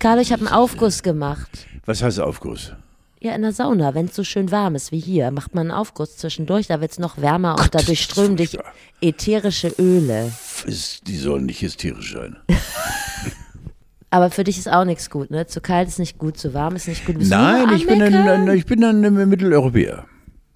[0.00, 1.66] Carlo, ich habe einen Aufguss gemacht.
[1.84, 2.72] Was heißt Aufguss?
[3.20, 5.78] Ja, in der Sauna, wenn es so schön warm ist wie hier, macht man einen
[5.78, 8.56] Aufguss zwischendurch, da wird es noch wärmer und da durchströmen dich
[9.02, 10.32] ätherische Öle.
[10.64, 12.38] Ist, die sollen nicht hysterisch sein.
[14.10, 15.46] Aber für dich ist auch nichts gut, ne?
[15.46, 17.18] Zu kalt ist nicht gut, zu warm ist nicht gut.
[17.18, 20.06] Bist Nein, ich bin, ein, ein, ich bin ein Mitteleuropäer.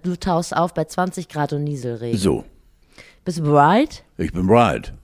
[0.02, 2.18] Du tauchst auf bei 20 Grad und Nieselregen.
[2.18, 2.46] So,
[3.26, 4.04] Bist du bereit?
[4.16, 4.94] ich bin right.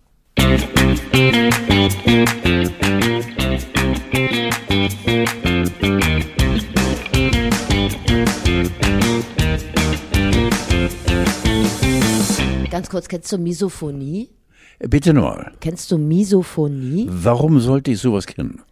[12.71, 14.31] Ganz kurz, kennst du Misophonie?
[14.79, 15.53] Bitte nochmal.
[15.61, 17.07] Kennst du Misophonie?
[17.11, 18.63] Warum sollte ich sowas kennen?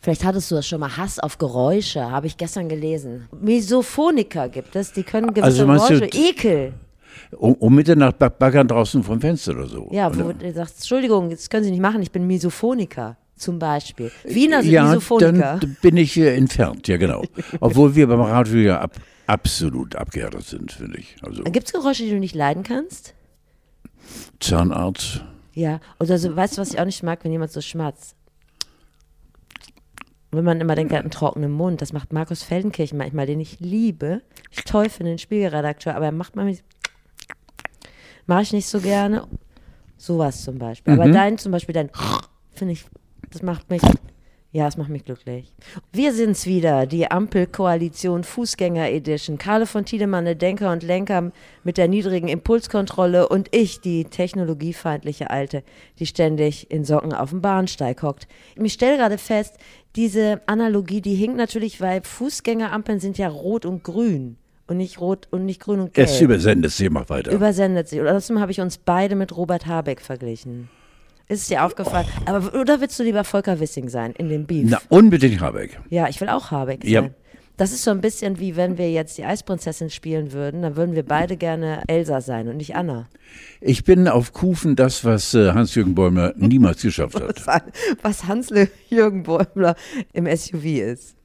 [0.00, 0.96] Vielleicht hattest du das schon mal.
[0.96, 3.28] Hass auf Geräusche, habe ich gestern gelesen.
[3.40, 6.04] Misophoniker gibt es, die können gewisse Also Geräusche.
[6.06, 6.74] Ekel.
[7.36, 9.88] Um, um Mitternacht baggern draußen vom Fenster oder so.
[9.92, 13.16] Ja, wo du sagst, Entschuldigung, das können Sie nicht machen, ich bin Misophoniker.
[13.36, 14.10] Zum Beispiel.
[14.24, 15.58] Wiener sind ja, Misophoniker.
[15.60, 17.22] dann bin ich äh, entfernt, ja genau.
[17.60, 21.16] Obwohl wir beim Radio ja ab, absolut abgehärtet sind, finde ich.
[21.22, 23.14] Also Gibt es Geräusche, die du nicht leiden kannst?
[24.40, 25.22] Zahnarzt,
[25.52, 25.80] Ja.
[26.00, 28.16] Oder so, weißt du, was ich auch nicht mag, wenn jemand so schmatzt?
[30.30, 31.80] Wenn man immer denkt, er hat einen trockenen Mund.
[31.80, 34.22] Das macht Markus Feldenkirchen manchmal, den ich liebe.
[34.50, 36.62] Ich finde, den Spiegelredakteur, aber er macht manchmal.
[38.26, 39.26] Mache ich nicht so gerne.
[39.96, 40.94] Sowas zum Beispiel.
[40.94, 41.90] Aber dein zum Beispiel, dein
[42.52, 42.84] finde ich,
[43.30, 43.82] das macht mich.
[44.52, 45.52] Ja, das macht mich glücklich.
[45.92, 49.36] Wir sind's wieder, die Ampelkoalition Fußgänger Edition.
[49.36, 51.30] Karle von Tiedemann, der Denker und Lenker
[51.62, 55.62] mit der niedrigen Impulskontrolle und ich, die technologiefeindliche Alte,
[55.98, 58.28] die ständig in Socken auf dem Bahnsteig hockt.
[58.54, 59.56] Ich stelle gerade fest,
[59.94, 65.28] diese Analogie, die hinkt natürlich, weil Fußgängerampeln sind ja rot und grün und nicht rot
[65.30, 66.08] und nicht grün und gelb.
[66.08, 67.32] es übersendet sie, mach weiter.
[67.32, 68.00] Übersendet sich.
[68.00, 70.68] Und außerdem habe ich uns beide mit Robert Habeck verglichen.
[71.28, 72.06] Ist es dir aufgefallen?
[72.26, 74.66] Aber, oder willst du lieber Volker Wissing sein in dem Beef?
[74.68, 75.80] Na, unbedingt Habeck.
[75.90, 76.92] Ja, ich will auch Habeck sein.
[76.92, 77.10] Ja.
[77.56, 80.94] Das ist so ein bisschen wie wenn wir jetzt die Eisprinzessin spielen würden, dann würden
[80.94, 83.08] wir beide gerne Elsa sein und nicht Anna.
[83.62, 87.42] Ich bin auf Kufen das, was äh, Hans-Jürgen Bäumer niemals geschafft hat.
[88.02, 89.74] Was Hansle-Jürgen Bäumler
[90.12, 91.15] im SUV ist.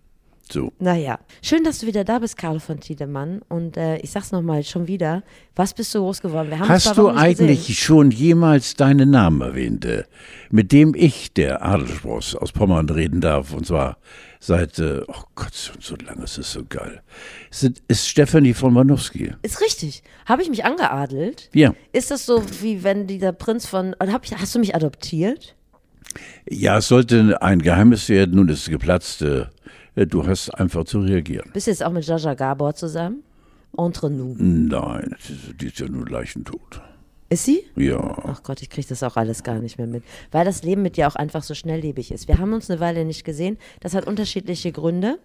[0.51, 0.73] So.
[0.79, 3.41] Naja, schön, dass du wieder da bist, Carlo von Tiedemann.
[3.47, 5.23] Und äh, ich sag's nochmal schon wieder,
[5.55, 6.51] was bist du groß geworden?
[6.59, 7.75] Hast du eigentlich gesehen.
[7.75, 10.03] schon jemals deinen Namen erwähnt, äh,
[10.49, 13.53] mit dem ich, der Adelspross aus Pommern, reden darf?
[13.53, 13.97] Und zwar
[14.39, 17.01] seit, äh, oh Gott, so, so lange ist es so geil.
[17.49, 19.33] Ist, ist Stefanie von Manowski.
[19.43, 20.03] Ist richtig.
[20.25, 21.49] Habe ich mich angeadelt?
[21.53, 21.73] Ja.
[21.93, 23.95] Ist das so, wie wenn dieser Prinz von.
[23.99, 25.55] Hab ich, hast du mich adoptiert?
[26.49, 29.21] Ja, es sollte ein Geheimnis werden, nun ist es geplatzt.
[29.21, 29.45] Äh,
[29.95, 31.49] du hast einfach zu reagieren.
[31.53, 33.23] Bist du jetzt auch mit Jaja Gabor zusammen?
[33.77, 34.35] Entre nous.
[34.37, 35.15] Nein,
[35.59, 36.81] die ist- ja nur Leichentot.
[37.29, 37.63] Ist sie?
[37.77, 38.17] Ja.
[38.27, 40.03] Ach Gott, ich kriege das auch alles gar nicht mehr mit.
[40.31, 42.27] Weil das Leben mit dir auch einfach so schnelllebig ist.
[42.27, 43.57] Wir haben uns eine Weile nicht gesehen.
[43.79, 45.17] Das hat unterschiedliche Gründe.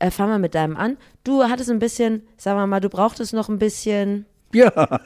[0.00, 0.96] Äh, fangen wir mit deinem an.
[1.22, 4.26] Du hattest ein bisschen, sagen wir mal, du brauchtest noch ein bisschen.
[4.52, 5.00] Ja.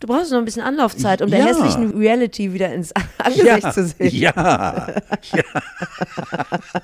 [0.00, 1.46] Du brauchst noch ein bisschen Anlaufzeit, um der Ja.
[1.46, 3.72] hässlichen Reality wieder ins Angesicht ja.
[3.72, 4.14] zu sehen.
[4.14, 4.94] Ja.
[5.32, 5.42] ja.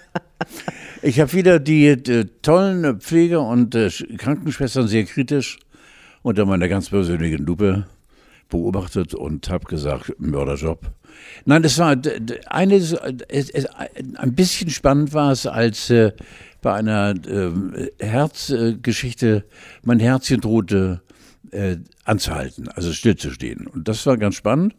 [1.02, 5.58] Ich habe wieder die äh, tollen Pfleger und äh, Sch- Krankenschwestern sehr kritisch
[6.22, 7.86] unter meiner ganz persönlichen Lupe
[8.48, 10.90] beobachtet und habe gesagt, Mörderjob.
[11.44, 12.92] Nein, das war d- d- eine, es,
[13.50, 16.12] es, ein bisschen spannend war es, als äh,
[16.60, 19.44] bei einer ähm, Herzgeschichte
[19.82, 21.02] mein Herzchen drohte
[21.50, 23.66] äh, anzuhalten, also stillzustehen.
[23.66, 24.74] Und das war ganz spannend.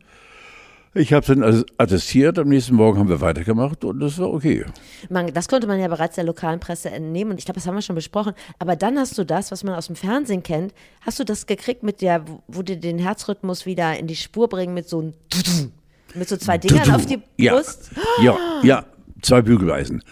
[0.96, 4.64] Ich habe dann also attestiert, am nächsten Morgen haben wir weitergemacht und das war okay.
[5.10, 7.74] Man, das konnte man ja bereits der lokalen Presse entnehmen und ich glaube, das haben
[7.76, 8.34] wir schon besprochen.
[8.60, 10.72] Aber dann hast du das, was man aus dem Fernsehen kennt,
[11.02, 14.74] hast du das gekriegt mit der, wo- die den Herzrhythmus wieder in die Spur bringen
[14.76, 15.14] mit so ein
[16.16, 17.90] mit so zwei Dingern auf die Brust.
[18.22, 18.86] Ja, ja,
[19.24, 20.04] zwei Bügeleisen.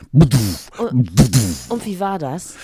[1.69, 2.55] Und wie war das?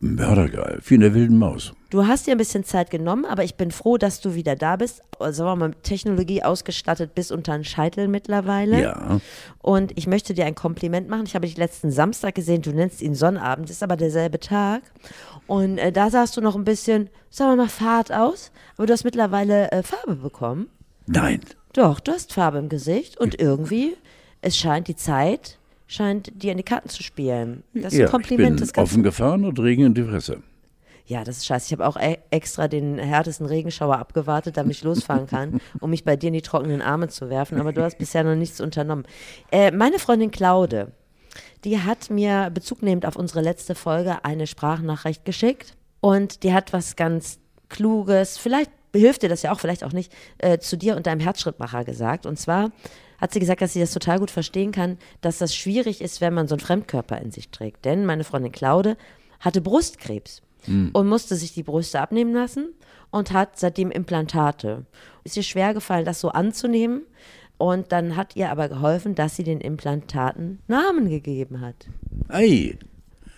[0.00, 1.72] Mördergeil, wie in der wilden Maus.
[1.94, 4.74] Du hast dir ein bisschen Zeit genommen, aber ich bin froh, dass du wieder da
[4.74, 5.00] bist.
[5.20, 8.82] Also, wir mal, mit Technologie ausgestattet bis unter den Scheitel mittlerweile.
[8.82, 9.20] Ja.
[9.62, 11.22] Und ich möchte dir ein Kompliment machen.
[11.24, 12.62] Ich habe dich letzten Samstag gesehen.
[12.62, 14.82] Du nennst ihn Sonnabend, ist aber derselbe Tag.
[15.46, 18.50] Und äh, da sahst du noch ein bisschen, sagen wir mal, fad aus.
[18.76, 20.66] Aber du hast mittlerweile äh, Farbe bekommen.
[21.06, 21.42] Nein.
[21.74, 23.20] Doch, du hast Farbe im Gesicht.
[23.20, 23.96] Und irgendwie,
[24.40, 27.62] es scheint die Zeit, scheint dir in die Karten zu spielen.
[27.72, 28.60] Das ist ja, ein Kompliment.
[28.60, 30.42] ich bin offen gefahren und Regen in die Fresse.
[31.06, 31.66] Ja, das ist scheiße.
[31.66, 36.04] Ich habe auch e extra den härtesten Regenschauer abgewartet, damit ich losfahren kann, um mich
[36.04, 37.60] bei dir in die trockenen Arme zu werfen.
[37.60, 39.04] Aber du hast bisher noch nichts unternommen.
[39.52, 40.92] Äh, meine Freundin Claude,
[41.64, 45.76] die hat mir bezugnehmend auf unsere letzte Folge eine Sprachnachricht geschickt.
[46.00, 50.12] Und die hat was ganz Kluges, vielleicht hilft dir das ja auch, vielleicht auch nicht,
[50.38, 52.24] äh, zu dir und deinem Herzschrittmacher gesagt.
[52.26, 52.70] Und zwar
[53.20, 56.34] hat sie gesagt, dass sie das total gut verstehen kann, dass das schwierig ist, wenn
[56.34, 57.84] man so einen Fremdkörper in sich trägt.
[57.84, 58.96] Denn meine Freundin Claude
[59.40, 62.72] hatte Brustkrebs und musste sich die Brüste abnehmen lassen
[63.10, 64.86] und hat seitdem Implantate.
[65.24, 67.02] Ist ihr schwer gefallen, das so anzunehmen.
[67.56, 71.86] Und dann hat ihr aber geholfen, dass sie den Implantaten Namen gegeben hat.
[72.28, 72.76] Ei.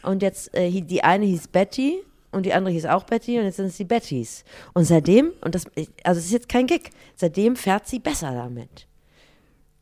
[0.03, 1.99] Und jetzt, äh, die eine hieß Betty
[2.33, 4.45] und die andere hieß auch Betty und jetzt sind es die Bettys.
[4.73, 5.67] Und seitdem, und das,
[6.03, 8.87] also es ist jetzt kein Gag, seitdem fährt sie besser damit.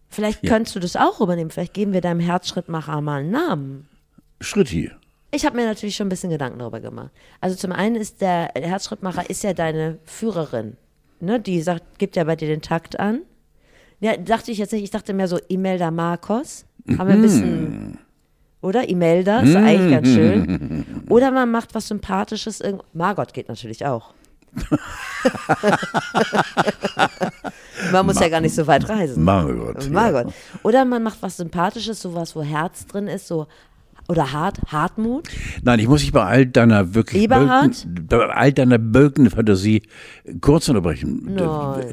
[0.08, 0.50] Vielleicht Ja.
[0.50, 1.50] könntest du das auch übernehmen.
[1.50, 3.88] Vielleicht geben wir deinem Herzschrittmacher mal einen Namen.
[4.40, 4.90] Schritti.
[5.34, 7.10] Ich habe mir natürlich schon ein bisschen Gedanken darüber gemacht.
[7.40, 10.76] Also zum einen ist der, Herzschrittmacher ist ja deine Führerin.
[11.18, 11.40] Ne?
[11.40, 13.22] Die sagt, gibt ja bei dir den Takt an.
[13.98, 16.66] Ja, dachte ich jetzt nicht, ich dachte mehr so Imelda Marcos.
[16.98, 17.98] Haben wir ein bisschen,
[18.60, 18.88] oder?
[18.88, 20.84] Imelda, ist eigentlich ganz schön.
[21.08, 22.62] Oder man macht was Sympathisches.
[22.92, 24.14] Margot geht natürlich auch.
[27.90, 29.24] man muss ja gar nicht so weit reisen.
[29.24, 29.90] Margot.
[29.90, 30.32] Margot.
[30.62, 33.48] Oder man macht was Sympathisches, sowas, wo Herz drin ist, so
[34.08, 35.28] oder hart, Hartmut.
[35.62, 37.86] Nein, ich muss dich bei all deiner wirklich Eberhard?
[37.86, 39.82] Bölken, bei all deiner bölkenden Fantasie
[40.40, 41.22] kurz unterbrechen.
[41.24, 41.36] Nein.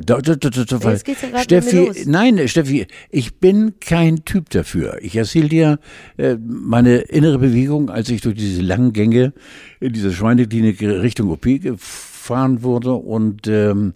[0.06, 4.98] Da, da, da, Jetzt geht's ja Steffi, nein, Steffi, ich bin kein Typ dafür.
[5.02, 5.80] Ich erzähle dir
[6.18, 9.34] äh, meine innere Bewegung, als ich durch diese langen Gänge
[9.80, 13.94] in dieser Schweineklinik Richtung OP gefahren wurde und ähm,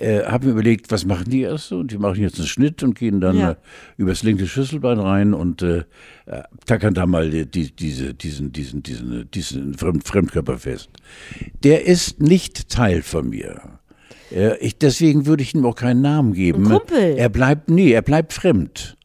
[0.00, 1.72] äh, habe mir überlegt, was machen die erst?
[1.72, 3.50] Und die machen jetzt einen Schnitt und gehen dann Ja.
[3.52, 3.56] äh,
[3.96, 5.84] übers linke Schlüsselbein rein und äh,
[6.26, 10.90] äh, tackern da mal die, die, diese, diesen, diesen, diesen, diesen Fremd, Fremdkörper fest.
[11.62, 13.60] Der ist nicht Teil von mir.
[14.32, 16.64] Äh, ich, deswegen würde ich ihm auch keinen Namen geben.
[16.66, 17.14] Ein Kumpel.
[17.16, 18.96] Er bleibt, nee, er bleibt fremd.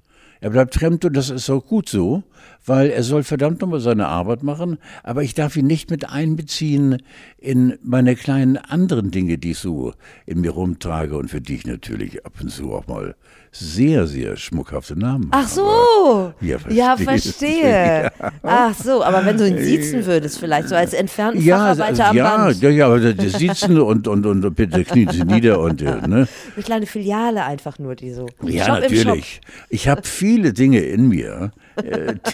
[0.41, 2.23] Er bleibt fremd und das ist auch gut so,
[2.65, 7.01] weil er soll verdammt nochmal seine Arbeit machen, aber ich darf ihn nicht mit einbeziehen
[7.37, 9.93] in meine kleinen anderen Dinge, die ich so
[10.25, 13.15] in mir rumtrage und für die ich natürlich ab und zu auch mal
[13.57, 15.47] sehr, sehr schmuckhafte Namen Ach habe.
[15.49, 16.33] so.
[16.41, 17.45] Ja, Ja, verstehst du.
[17.45, 18.11] verstehe.
[18.43, 22.37] Ach so, aber wenn du ihn siezen würdest, vielleicht so als entfernten Facharbeiter am ja,
[22.37, 22.61] Band.
[22.61, 26.27] ja, ja, aber das Sitzen und, und, und bitte knien Sie nieder und, äh, ne?
[26.55, 28.27] Eine kleine Filiale einfach nur, die so.
[28.43, 28.79] Ja, Shop.
[28.81, 29.39] natürlich.
[29.69, 31.51] Ich habe viele Dinge in mir.
[31.77, 32.15] Äh,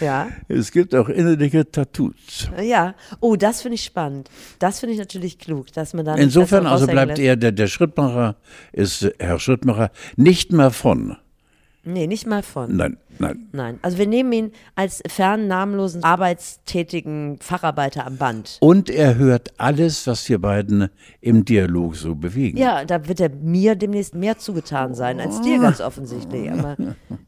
[0.00, 0.28] Ja.
[0.48, 2.50] es gibt auch innerliche Tattoos.
[2.62, 2.94] Ja.
[3.20, 4.28] Oh, das finde ich spannend.
[4.58, 6.18] Das finde ich natürlich klug, dass man dann.
[6.18, 8.36] Insofern also bleibt er, der, der Schrittmacher
[8.72, 11.16] ist Herr Schrittmacher, nicht mehr von.
[11.84, 12.76] Nee, nicht mal von.
[12.76, 13.48] Nein, nein.
[13.52, 13.78] Nein.
[13.82, 18.58] Also wir nehmen ihn als fernen, namenlosen, arbeitstätigen Facharbeiter am Band.
[18.60, 20.88] Und er hört alles, was wir beiden
[21.20, 22.58] im Dialog so bewegen.
[22.58, 26.50] Ja, da wird er mir demnächst mehr zugetan sein als dir ganz offensichtlich.
[26.50, 26.76] Aber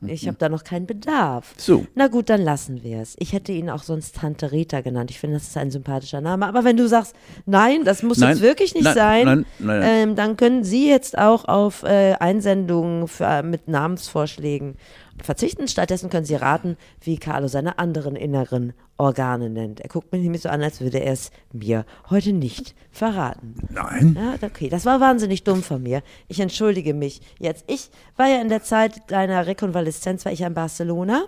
[0.06, 1.54] ich habe da noch keinen Bedarf.
[1.56, 1.87] So.
[1.94, 3.16] Na gut, dann lassen wir es.
[3.19, 5.10] Ich hätte ihn auch sonst Tante Rita genannt.
[5.10, 6.46] Ich finde, das ist ein sympathischer Name.
[6.46, 7.14] Aber wenn du sagst,
[7.46, 10.08] nein, das muss Nein, jetzt wirklich nicht nein, sein, nein, nein, nein.
[10.08, 14.76] Ähm, dann können Sie jetzt auch auf äh, Einsendungen für, mit Namensvorschlägen
[15.25, 15.69] verzichten.
[15.69, 19.81] Stattdessen können Sie raten, wie Carlo seine anderen inneren Organe nennt.
[19.81, 23.55] Er guckt mich nämlich so an, als würde er es mir heute nicht verraten.
[23.70, 24.17] Nein.
[24.19, 26.02] Ja, okay, das war wahnsinnig dumm von mir.
[26.28, 27.20] Ich entschuldige mich.
[27.38, 31.25] Jetzt, ich war ja in der Zeit deiner Rekonvaleszenz, war ich in Barcelona.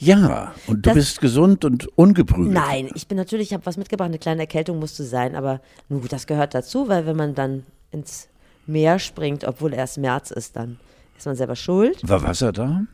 [0.00, 2.52] Ja, und du Das- bist gesund und ungeprügelt.
[2.54, 6.02] Nein, ich bin natürlich, ich habe was mitgebracht, eine kleine Erkältung musste sein, aber nun
[6.02, 8.28] gut, das gehört dazu, weil wenn man dann ins
[8.66, 10.78] Meer springt, obwohl erst März ist, dann
[11.18, 12.00] ist man selber schuld.
[12.08, 12.86] War Wasser da?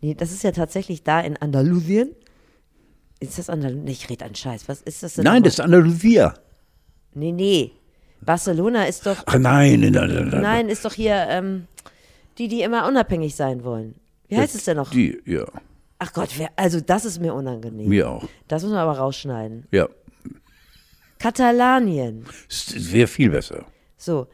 [0.00, 2.10] Nee, das ist ja tatsächlich da in Andalusien.
[3.20, 3.84] Ist das Andalusien?
[3.84, 4.68] Nee, ich rede einen Scheiß.
[4.68, 5.24] Was ist das denn?
[5.24, 6.34] Nein, das ist Andalusia.
[7.14, 7.72] Nee, nee.
[8.20, 9.22] Barcelona ist doch.
[9.26, 10.42] Ach nein, nein, nein, nein.
[10.42, 11.66] Nein, ist doch hier ähm,
[12.38, 13.94] die, die immer unabhängig sein wollen.
[14.28, 14.90] Wie heißt es denn noch?
[14.90, 15.44] Die, ja,
[15.98, 17.88] Ach Gott, wer, also das ist mir unangenehm.
[17.88, 18.28] mir auch.
[18.48, 19.66] Das muss man aber rausschneiden.
[19.70, 19.88] Ja,
[21.18, 22.26] Katalanien.
[22.48, 23.64] es wäre viel besser.
[23.96, 24.26] So,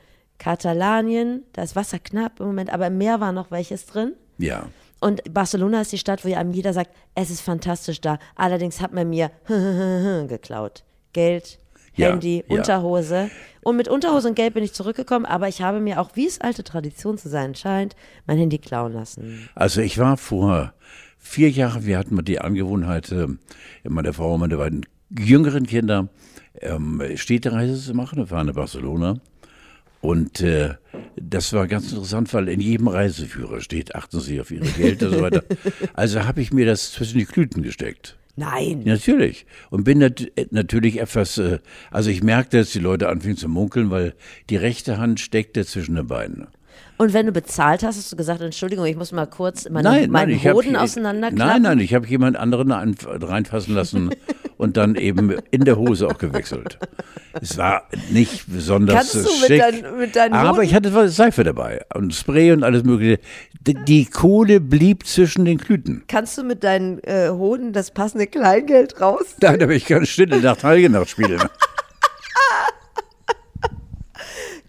[0.43, 4.15] Katalanien, da ist Wasser knapp im Moment, aber im Meer war noch welches drin.
[4.39, 4.67] Ja.
[4.99, 8.19] Und Barcelona ist die Stadt, wo ja einem jeder sagt, es ist fantastisch da.
[8.35, 9.31] Allerdings hat man mir
[10.29, 10.83] geklaut.
[11.13, 11.61] Geld,
[11.95, 12.57] Ja, Handy, ja.
[12.57, 13.31] Unterhose.
[13.63, 16.41] Und mit Unterhose und Geld bin ich zurückgekommen, aber ich habe mir auch, wie es
[16.41, 17.95] alte Tradition zu sein scheint,
[18.27, 19.49] mein Handy klauen lassen.
[19.55, 20.75] Also ich war vor
[21.19, 23.29] vier Jahren, wir hatten mal die Angewohnheit, äh,
[23.85, 26.09] meine Frau und meine beiden jüngeren Kinder
[26.61, 28.19] ähm, Städtereise zu machen.
[28.19, 29.21] Wir fahren nach Barcelona.
[30.03, 30.75] Und äh,
[31.15, 35.13] das war ganz interessant, weil in jedem Reiseführer steht, achten Sie auf Ihre Geld und
[35.13, 35.45] so weiter.
[35.95, 38.17] Also habe ich mir das zwischen die Klüten gesteckt.
[38.35, 38.83] Nein.
[38.85, 39.47] Natürlich.
[39.71, 41.61] Und bin nat natürlich etwas, äh,
[41.93, 44.15] also ich merkte, dass die Leute anfingen zu munkeln, weil
[44.51, 46.49] die rechte Hand steckte zwischen den Beinen.
[46.99, 50.01] Und wenn du bezahlt hast, hast du gesagt, Entschuldigung, ich muss mal kurz meine, Nein,
[50.01, 51.63] nein, meinen habe Hoden auseinanderklappen.
[51.63, 54.11] Nein, nein, ich habe jemand anderen ein, reinfassen lassen
[54.63, 56.79] und dann eben in der Hose auch gewechselt.
[57.41, 61.43] Es war nicht besonders Kannst du schick, mit, dein, mit deinen aber ich hatte Seife
[61.43, 63.19] dabei und Spray und alles mögliche.
[63.61, 66.05] Die, die Kohle blieb zwischen den Klüten.
[66.07, 69.35] Kannst du mit deinen äh, Hoden das passende Kleingeld raus?
[69.41, 71.41] Da habe ich keine Stille Nacht, Heilige Nacht spielen.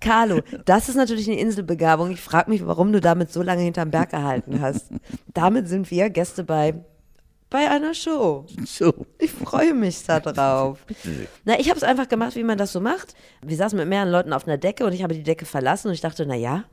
[0.02, 2.12] Carlo, das ist natürlich eine Inselbegabung.
[2.12, 4.88] Ich frage mich, warum du damit so lange hinterm Berg gehalten hast.
[5.34, 6.84] Damit sind wir Gäste bei,
[7.54, 8.48] bei einer Show.
[8.66, 8.92] So.
[9.20, 10.80] Ich freue mich da drauf.
[11.46, 13.14] Na, ich habe es einfach gemacht, wie man das so macht.
[13.44, 15.94] Wir saßen mit mehreren Leuten auf einer Decke und ich habe die Decke verlassen und
[15.94, 16.64] ich dachte, na ja,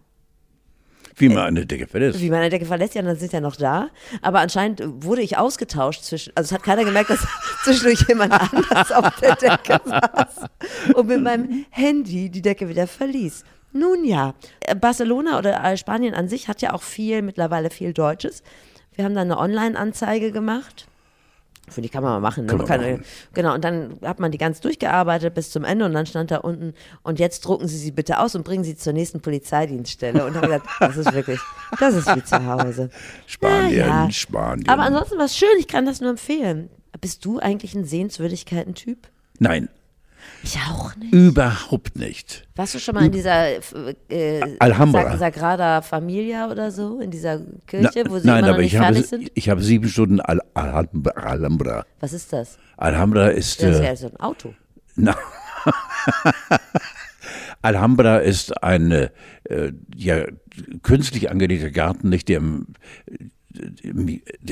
[1.17, 2.19] Wie man eine Decke verlässt.
[2.19, 3.91] wie man eine Decke verlässt, ja, dann sind ja noch da.
[4.23, 7.27] Aber anscheinend wurde ich ausgetauscht zwischen, also es hat keiner gemerkt, dass
[7.65, 10.49] zwischendurch jemand anders auf der Decke saß
[10.95, 13.45] und mit meinem Handy die Decke wieder verließ.
[13.73, 14.35] Nun ja,
[14.81, 18.43] Barcelona oder Spanien an sich hat ja auch viel, mittlerweile viel Deutsches.
[18.95, 20.87] Wir haben dann eine Online-Anzeige gemacht.
[21.69, 22.47] Finde ich, kann man mal machen.
[22.47, 22.55] Ne?
[22.55, 23.05] Man kann, machen.
[23.33, 26.39] Genau, und dann hat man die ganz durchgearbeitet bis zum Ende und dann stand da
[26.39, 30.25] unten, und jetzt drucken Sie sie bitte aus und bringen Sie zur nächsten Polizeidienststelle.
[30.25, 31.41] Und dann habe gesagt, das ist wirklich,
[31.79, 32.91] das ist wie zu Hause.
[33.27, 34.11] Spanien, ja.
[34.11, 34.69] Spanien.
[34.69, 36.71] Aber ansonsten war es schön, ich kann das nur empfehlen.
[37.01, 39.07] Bist du eigentlich ein Sehenswürdigkeiten-Typ?
[39.39, 39.69] Nein,
[40.43, 41.13] Ich auch nicht.
[41.13, 42.47] überhaupt nicht.
[42.57, 43.57] Warst du schon mal in dieser
[44.09, 45.03] äh, Alhambra.
[45.17, 49.05] Sag- Sagrada Familia oder so, in dieser Kirche, wo sie Nein, aber nicht ich habe,
[49.35, 51.11] ich habe sieben Stunden Al Alhambra.
[51.13, 51.85] Alhambra.
[52.01, 52.59] Was ist das?
[52.77, 53.63] Alhambra ist.
[53.63, 54.55] Das ist Äh, ja so ein Auto.
[54.97, 55.15] na,
[57.63, 59.11] Alhambra ist ein äh,
[59.95, 60.25] ja,
[60.83, 62.41] künstlich angelegter Garten, nicht der,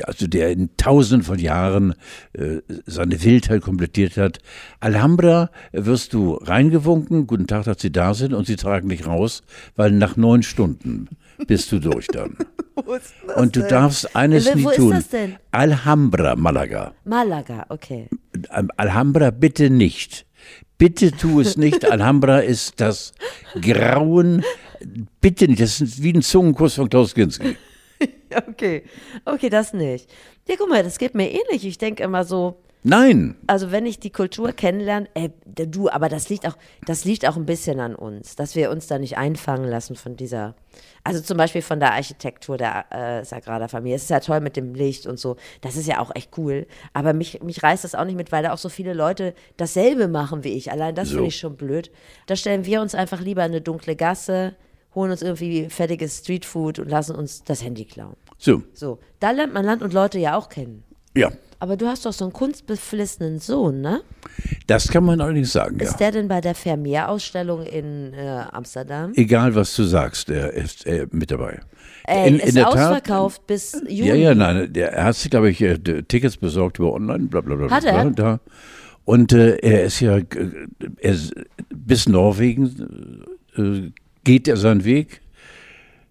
[0.05, 1.95] also der in tausenden von Jahren
[2.33, 4.39] äh, seine Wildheit komplettiert hat.
[4.81, 9.43] Alhambra wirst du reingewunken, guten Tag, dass Sie da sind und sie tragen dich raus,
[9.77, 11.09] weil nach neun Stunden
[11.47, 12.37] bist du durch dann.
[12.79, 13.69] Ist Und du denn?
[13.71, 14.91] darfst eines Wo- nie wo ist tun.
[14.93, 15.37] das denn?
[15.51, 16.93] Alhambra, Malaga.
[17.05, 18.09] Malaga, okay.
[18.51, 20.27] Am- Alhambra bitte nicht.
[20.79, 21.91] Bitte tu es nicht.
[21.91, 23.13] Alhambra ist das
[23.61, 24.45] Grauen.
[25.21, 25.61] Bitte nicht.
[25.61, 27.57] Das ist wie ein Zungenkuss von Klaus Kinski.
[28.49, 28.83] Okay,
[29.25, 30.11] okay, das nicht.
[30.47, 31.65] Ja, guck mal, das geht mir ähnlich.
[31.67, 33.37] Ich denke immer so, Nein.
[33.47, 37.37] also wenn ich die Kultur kennenlerne, äh, du, aber das liegt auch, das liegt auch
[37.37, 40.55] ein bisschen an uns, dass wir uns da nicht einfangen lassen von dieser,
[41.05, 43.97] also zum Beispiel von der Architektur der äh, Sagrada Familie.
[43.97, 46.67] Es ist ja toll mit dem Licht und so, das ist ja auch echt cool.
[46.93, 50.07] Aber mich, mich reißt das auch nicht mit, weil da auch so viele Leute dasselbe
[50.07, 50.71] machen wie ich.
[50.71, 51.15] Allein das So.
[51.15, 51.91] finde ich schon blöd.
[52.27, 54.55] Da stellen wir uns einfach lieber in eine dunkle Gasse,
[54.99, 58.17] holen uns irgendwie fertiges Streetfood und lassen uns das Handy klauen.
[58.37, 60.83] So, So, da lernt man Land und Leute ja auch kennen.
[61.15, 61.31] ja.
[61.61, 64.03] Aber du hast doch so einen kunstbeflissenen Sohn, ne?
[64.69, 65.87] Das kann man allerdings sagen, ja.
[65.87, 69.11] Ist der denn bei der Vermeer-Ausstellung in äh, Amsterdam?
[69.17, 71.59] Egal, was du sagst, er ist äh, mit dabei.
[72.05, 74.09] Ey, ist ausverkauft bis Juni.
[74.09, 77.41] Ja, ja, nein, der, er hat sich, glaube ich, äh, Tickets besorgt über online, bla
[77.41, 77.69] bla bla.
[77.71, 78.11] Hat bla, er?
[78.13, 78.41] Da.
[79.05, 80.27] Und äh, er ist ja, äh,
[80.99, 81.35] er ist,
[81.75, 83.27] bis Norwegen
[83.57, 83.91] äh,
[84.29, 85.23] geht er seinen Weg,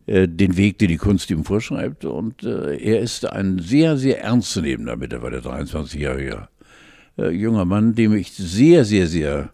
[0.08, 2.04] äh, den Weg, den die Kunst ihm vorschreibt.
[2.04, 6.48] Und äh, er ist ein sehr, sehr ernstzunehmender, mittlerweile 23-jähriger
[7.20, 9.52] äh, junger Mann, dem ich sehr, sehr, sehr,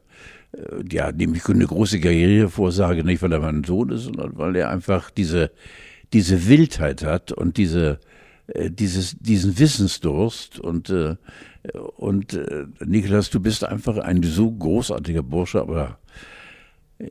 [0.53, 4.37] äh, ja, dem ich eine große Karriere vorsage, nicht weil er mein Sohn ist, sondern
[4.37, 5.51] weil er einfach diese,
[6.13, 7.99] diese Wildheit hat und diese,
[8.47, 10.93] dieses, diesen Wissensdurst und,
[11.95, 12.39] und
[12.85, 15.97] Niklas, du bist einfach ein so großartiger Bursche, aber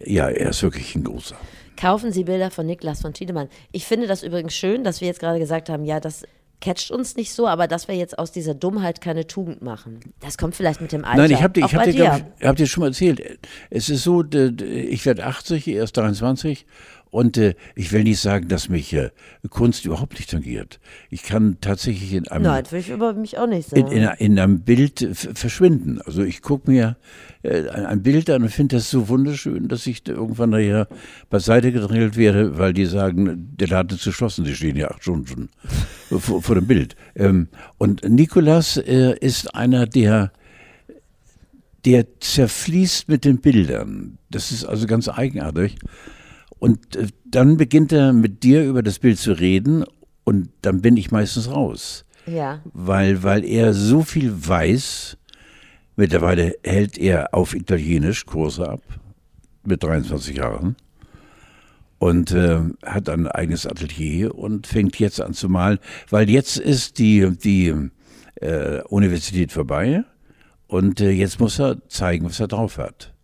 [0.04, 1.36] ja, er ist wirklich ein großer.
[1.76, 3.48] Kaufen Sie Bilder von Niklas von Tiedemann.
[3.72, 6.24] Ich finde das übrigens schön, dass wir jetzt gerade gesagt haben, ja, das
[6.60, 10.00] catcht uns nicht so, aber dass wir jetzt aus dieser Dummheit keine Tugend machen.
[10.20, 11.22] Das kommt vielleicht mit dem Alter.
[11.22, 13.40] Nein, ich habe dir, ich hab dir, ich, hab dir schon mal erzählt.
[13.68, 16.66] Es ist so, ich werde 80, er ist 23
[17.12, 19.10] und äh, ich will nicht sagen, dass mich äh,
[19.50, 20.80] Kunst überhaupt nicht tangiert.
[21.10, 23.92] Ich kann tatsächlich in einem, Nein, will ich über mich auch nicht in, sagen.
[23.92, 26.00] in, in einem Bild äh, verschwinden.
[26.00, 26.96] Also ich gucke mir
[27.42, 30.88] äh, ein, Bild an und finde das so wunderschön, dass ich da irgendwann nachher
[31.28, 35.26] beiseite gedrillt werde, weil die sagen, der Laden ist geschlossen, sie stehen ja acht Stunden
[35.26, 35.48] schon
[36.18, 36.96] vor, vor dem Bild.
[37.14, 40.32] Ähm, und Nikolas äh, ist einer, der
[41.84, 44.18] der zerfließt mit den Bildern.
[44.30, 45.76] Das ist also ganz eigenartig.
[46.62, 49.84] Und äh, dann beginnt er mit dir über das Bild zu reden
[50.24, 52.60] und dann bin ich meistens raus ja.
[52.72, 55.16] weil, weil er so viel weiß.
[55.96, 58.82] Mittlerweile hält er auf Italienisch Kurse ab,
[59.64, 60.76] mit 23 Jahren.
[61.98, 65.78] Und äh, hat ein eigenes Atelier und fängt jetzt an zu malen,
[66.10, 67.72] weil jetzt ist die, die
[68.40, 70.02] äh, Universität vorbei
[70.66, 73.14] und äh, jetzt muss er zeigen, was er drauf hat.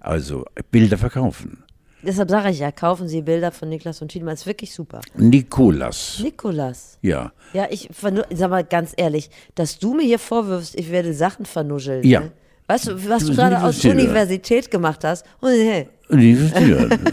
[0.00, 1.62] Also Bilder verkaufen.
[2.02, 4.34] Deshalb sage ich ja, kaufen Sie Bilder von Niklas und Tiedemann.
[4.34, 5.00] Ist wirklich super.
[5.16, 6.18] Nikolas.
[6.22, 6.98] Nikolas.
[7.02, 7.32] Ja.
[7.52, 12.04] Ja, ich sag mal ganz ehrlich, dass du mir hier vorwirfst, ich werde Sachen vernuscheln.
[12.06, 12.20] Ja.
[12.20, 12.32] Ne?
[12.68, 15.26] Weißt du, was Du gerade aus Universität, gemacht hast?
[15.40, 15.88] Universität.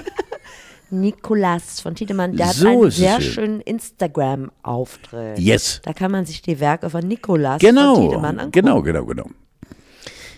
[0.89, 3.33] Nikolas von Tiedemann, der So hat einen sehr schön.
[3.33, 5.37] schönen Instagram-Auftritt.
[5.39, 5.81] yes.
[5.83, 7.95] Da kann man sich die Werke von Nikolas von Genau.
[7.95, 8.51] Tiedemann angucken.
[8.51, 9.25] Genau, genau, genau.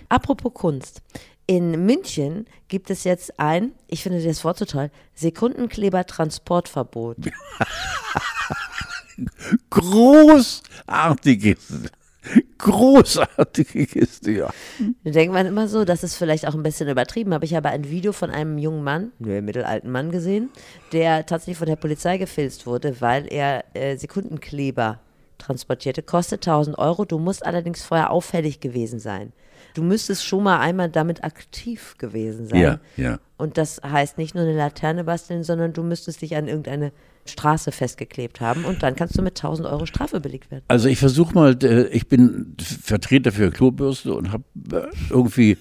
[0.08, 1.02] Apropos Kunst.
[1.50, 7.18] In München gibt es jetzt ein, ich finde das Wort so toll, Sekundenkleber-Transportverbot.
[9.72, 11.58] Großartige,
[12.60, 14.52] großartige Kiste, ja.
[15.04, 17.70] Da denkt man immer so, das ist vielleicht auch ein bisschen übertrieben, aber ich habe
[17.70, 20.52] ein Video von einem jungen Mann, nö, mittelalten Mann gesehen,
[20.92, 25.00] der tatsächlich von der Polizei gefilzt wurde, weil er äh, Sekundenkleber
[25.40, 26.04] transportierte.
[26.04, 29.34] Kostet 1000 Euro, du musst allerdings vorher auffällig gewesen sein.
[29.80, 32.60] Du müsstest schon mal einmal damit aktiv gewesen sein.
[32.60, 33.20] Ja, ja.
[33.38, 36.92] Und das heißt nicht nur eine Laterne basteln, sondern du müsstest dich an irgendeine
[37.26, 40.66] Straße festgeklebt haben und dann kannst du mit 1000 Euro Strafe belegt werden.
[40.68, 44.44] Also ich versuche mal, äh, ich bin Vertreter für Klobürste und habe
[45.10, 45.58] irgendwie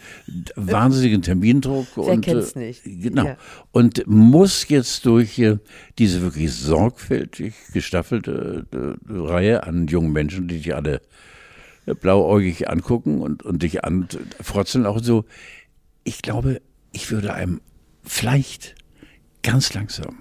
[0.57, 1.87] wahnsinnigen Termindruck.
[1.95, 2.83] Wer und, kennt's äh, nicht?
[2.85, 3.25] Genau.
[3.25, 3.37] Ja.
[3.71, 5.59] Und muss jetzt durch äh,
[5.97, 11.01] diese wirklich sorgfältig gestaffelte äh, Reihe an jungen Menschen, die dich alle äh,
[11.95, 15.25] blauäugig angucken und, und dich anfrotzeln auch so.
[16.05, 16.61] Ich glaube,
[16.93, 17.61] ich würde einem
[18.03, 18.75] vielleicht
[19.43, 20.19] ganz langsam,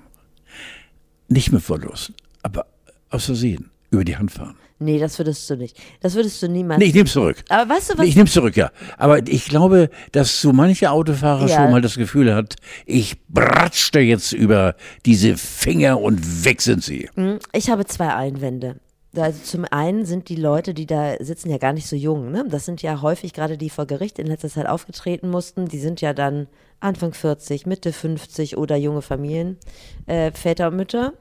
[1.27, 2.65] nicht mit Verlust, aber
[3.09, 4.55] aus Versehen über die Hand fahren.
[4.79, 5.75] Nee, das würdest du nicht.
[6.01, 6.79] Das würdest du niemals.
[6.79, 7.43] Nee, ich nehme zurück.
[7.49, 8.03] Aber weißt du was?
[8.03, 8.69] Nee, ich nehme zurück, ja.
[8.97, 11.55] Aber ich glaube, dass so mancher Autofahrer Ja.
[11.63, 17.09] schon mal das Gefühl hat, ich bratschte jetzt über diese Finger und weg sind sie.
[17.53, 18.79] Ich habe zwei Einwände.
[19.17, 22.31] Also zum einen sind die Leute, die da sitzen, ja gar nicht so jung.
[22.31, 22.45] Ne?
[22.49, 25.67] Das sind ja häufig gerade die die vor Gericht in letzter Zeit aufgetreten mussten.
[25.67, 26.47] Die sind ja dann
[26.79, 29.57] Anfang 40, Mitte 50 oder junge Familien,
[30.05, 31.11] äh, Väter und Mütter.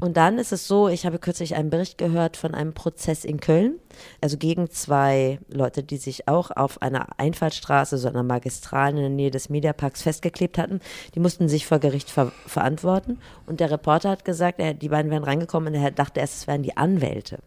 [0.00, 3.40] Und dann ist es so, ich habe kürzlich einen Bericht gehört von einem Prozess in
[3.40, 3.80] Köln,
[4.20, 9.10] also gegen zwei Leute, die sich auch auf einer Einfallstraße, so einer Magistralen in der
[9.10, 10.80] Nähe des Mediaparks festgeklebt hatten.
[11.16, 13.18] Die mussten sich vor Gericht ver verantworten.
[13.46, 16.46] Und der Reporter hat gesagt, er, die beiden wären reingekommen und er dachte erst, es
[16.46, 17.40] wären die Anwälte,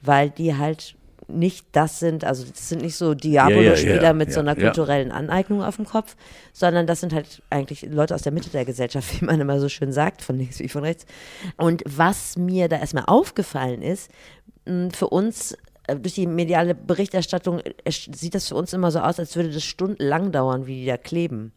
[0.00, 0.96] weil die halt
[1.32, 4.56] nicht das sind, also das sind nicht so Diabolo-Spieler ja, ja, mit so ja, einer
[4.56, 6.16] kulturellen Aneignung auf dem Kopf,
[6.52, 9.68] sondern das sind halt eigentlich Leute aus der Mitte der Gesellschaft, wie man immer so
[9.68, 11.06] schön sagt, von links wie von rechts.
[11.56, 14.10] Und was mir da erstmal aufgefallen ist,
[14.92, 15.56] für uns
[15.94, 19.64] durch die mediale Berichterstattung äh, sieht das für uns immer so aus, als würde das
[19.64, 21.52] stundenlang dauern, wie die da kleben.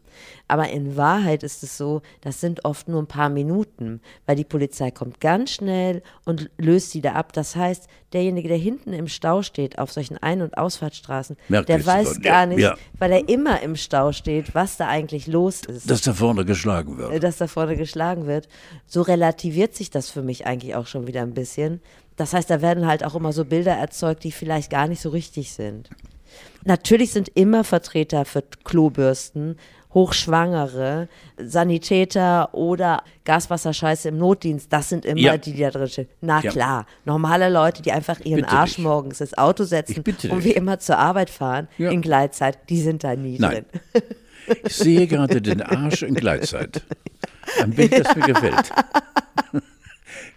[0.48, 4.44] Aber in Wahrheit ist es so, das sind oft nur ein paar Minuten, weil die
[4.44, 7.32] Polizei kommt ganz schnell und löst sie da ab.
[7.32, 11.84] Das heißt, derjenige, der hinten im Stau steht, auf solchen Ein- und Ausfahrtsstraßen, Merkt der
[11.84, 12.76] weiß gar nicht, ja.
[12.98, 16.96] weil er immer im Stau steht, was da eigentlich los ist Dass da vorne geschlagen
[16.96, 17.12] wird.
[17.12, 18.48] äh, dass da vorne geschlagen wird,
[18.86, 21.80] so relativiert sich das für mich eigentlich auch schon wieder ein bisschen.
[22.16, 25.10] Das heißt, da werden halt auch immer so Bilder erzeugt, die vielleicht gar nicht so
[25.10, 25.90] richtig sind.
[26.64, 29.56] Natürlich sind immer Vertreter für Klobürsten,
[29.94, 34.70] Hochschwangere, Sanitäter oder Gaswasserscheiße im Notdienst.
[34.72, 35.36] Das sind immer Ja.
[35.38, 36.08] die, die da drin stehen.
[36.20, 36.50] Na Ja.
[36.50, 38.84] klar, normale Leute, die einfach ihren Arsch dich.
[38.84, 41.90] morgens ins Auto setzen und wie immer zur Arbeit fahren Ja.
[41.90, 43.64] in Gleitzeit, die sind da nie Nein.
[43.92, 44.02] drin.
[44.64, 46.82] Ich sehe gerade den Arsch in Gleitzeit.
[47.62, 48.70] Ein Bild, das mir gefällt.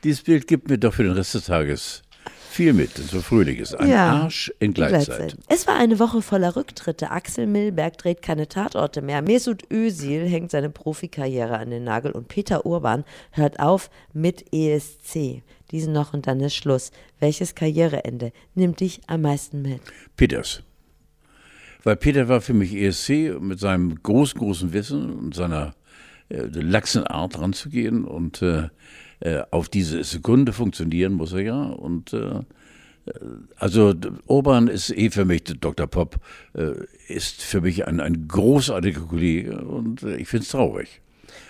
[0.04, 2.04] Dieses Bild gibt mir doch für den Rest des Tages
[2.50, 3.74] viel mit, so fröhliches.
[3.76, 5.38] Ein Ja, Arsch in Gleitzeit.
[5.48, 7.12] Es war eine Woche voller Rücktritte.
[7.12, 9.22] Axel Milberg dreht keine Tatorte mehr.
[9.22, 15.42] Mesut Özil hängt seine Profikarriere an den Nagel und Peter Urban hört auf mit ESC.
[15.72, 16.92] Diesen noch und dann ist Schluss.
[17.20, 19.82] Welches Karriereende nimmt dich am meisten mit?
[20.18, 20.64] Peters.
[21.84, 25.76] Weil Peter war für mich ESC mit seinem großen, großen Wissen und seiner
[26.30, 28.70] laxen Art ranzugehen und äh,
[29.20, 31.64] äh, auf diese Sekunde funktionieren muss er ja.
[31.64, 32.42] Und äh,
[33.58, 33.94] also
[34.28, 35.88] Urban ist eh für mich, Dr.
[35.88, 36.18] Pop
[36.54, 36.74] äh,
[37.08, 41.02] ist für mich ein, ein großartiger Kollege und äh, ich finde es traurig.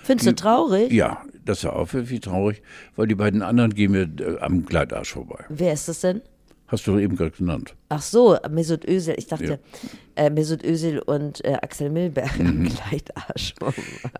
[0.04, 0.92] Findest du traurig?
[0.92, 2.62] Ja, das war auch wirklich traurig,
[2.96, 5.46] weil die beiden anderen gehen mir äh, am Gleitarsch vorbei.
[5.50, 6.22] Wer ist das denn?
[6.72, 7.76] Hast du eben gerade genannt.
[7.90, 9.16] Ach so, Mesut Özil.
[9.18, 9.60] Ich dachte,
[10.16, 10.24] Ja.
[10.26, 12.38] äh, Mesut Özil und äh, Axel Milberg.
[12.40, 12.70] Mhm.
[12.70, 13.56] Gleitarsch.
[13.62, 13.72] Oh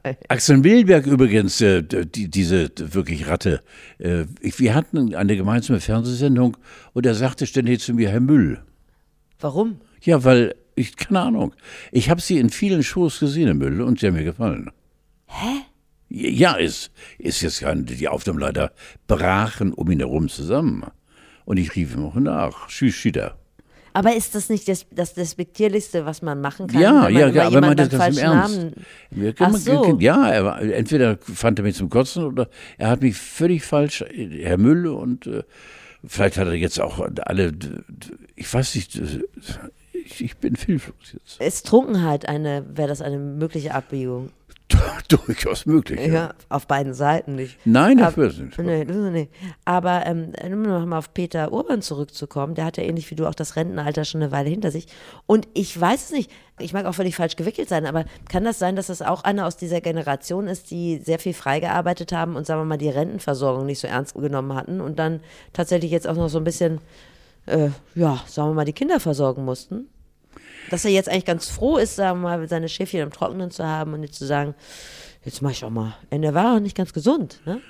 [0.04, 0.18] mein.
[0.30, 3.62] Axel Milberg übrigens, äh, die, diese wirklich Ratte.
[4.00, 6.58] Äh, wir hatten eine gemeinsame Fernsehsendung
[6.94, 8.60] und er sagte ständig zu mir, Herr Müll.
[9.40, 9.80] Warum?
[10.02, 11.54] Ja, weil, ich, keine Ahnung.
[11.92, 14.72] Ich habe sie in vielen Shows gesehen, Herr Müll, und sie haben mir gefallen.
[15.28, 15.62] Hä?
[16.10, 18.72] Ja, ist, ist jetzt kein, die Aufnahmeleiter
[19.06, 20.86] brachen um ihn herum zusammen.
[21.50, 23.36] Und ich rief ihm auch nach, Tschüss, Schieder.
[23.92, 26.80] Aber ist das nicht das, das Despektierlichste, was man machen kann?
[26.80, 28.58] Ja, wenn man ja, ja, aber man das ganz im Ernst.
[28.58, 28.74] Namen-
[29.10, 29.98] Wir Ach können- so.
[30.00, 34.06] Ja, er war, entweder fand er mich zum Kotzen oder er hat mich völlig falsch,
[34.14, 35.42] Herr Müll, und äh,
[36.06, 37.52] vielleicht hat er jetzt auch alle,
[38.36, 39.24] ich weiß nicht, äh,
[39.92, 41.42] ich, ich bin hilflos jetzt.
[41.42, 44.30] Ist Trunkenheit eine, wäre das eine mögliche Abbiegung?
[45.08, 46.00] Durchaus möglich.
[46.00, 46.34] Ja, Ja.
[46.50, 47.58] auf beiden Seiten nicht.
[47.66, 48.58] Nein, das wird nicht.
[48.60, 49.32] Nee, nicht.
[49.66, 53.28] Aber ähm, um noch mal auf Peter Urban zurückzukommen, der hat ja ähnlich wie du
[53.28, 54.88] auch das Rentenalter schon eine Weile hinter sich.
[55.26, 58.60] Und ich weiß es nicht, ich mag auch völlig falsch gewickelt sein, aber kann das
[58.60, 62.46] sein, dass das auch einer aus dieser Generation ist, die sehr viel freigearbeitet haben und
[62.46, 65.22] sagen wir mal die Rentenversorgung nicht so ernst genommen hatten und dann
[65.54, 66.80] tatsächlich jetzt auch noch so ein bisschen,
[67.48, 69.88] äh, ja, sagen wir mal, die Kinder versorgen mussten?
[70.70, 73.66] Dass er jetzt eigentlich ganz froh ist, sagen wir mal, seine Schäfchen im Trockenen zu
[73.66, 74.56] haben und jetzt zu sagen,
[75.26, 75.96] jetzt mach ich auch mal.
[76.10, 77.62] Und er war auch nicht ganz gesund, ne?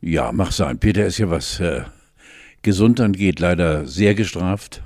[0.00, 0.78] Ja, mach sein.
[0.78, 1.82] Peter ist ja, was äh,
[2.62, 4.82] gesund angeht, leider sehr gestraft.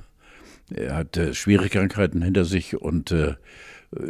[0.74, 3.34] Er hat äh, schwere Krankheiten hinter sich und äh,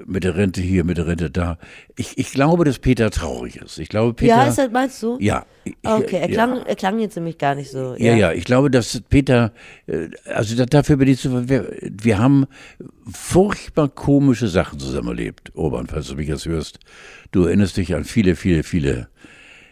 [0.05, 1.57] mit der Rente hier, mit der Rente da.
[1.97, 3.79] Ich, ich glaube, dass Peter traurig ist.
[3.79, 4.37] Ich glaube, Peter.
[4.37, 5.17] ja, ist das, meinst du?
[5.21, 5.47] Ja.
[5.65, 6.35] ich- Okay, er ja.
[6.35, 7.95] klang, er klang jetzt nämlich gar nicht so.
[7.97, 9.53] Ja, ja, ich glaube, dass Peter,
[9.87, 12.45] äh, also da, dafür bin ich zu, wir, wir haben
[13.11, 16.79] furchtbar komische Sachen zusammen erlebt, Urban, falls du mich jetzt hörst.
[17.33, 19.09] Du erinnerst dich an viele, viele, viele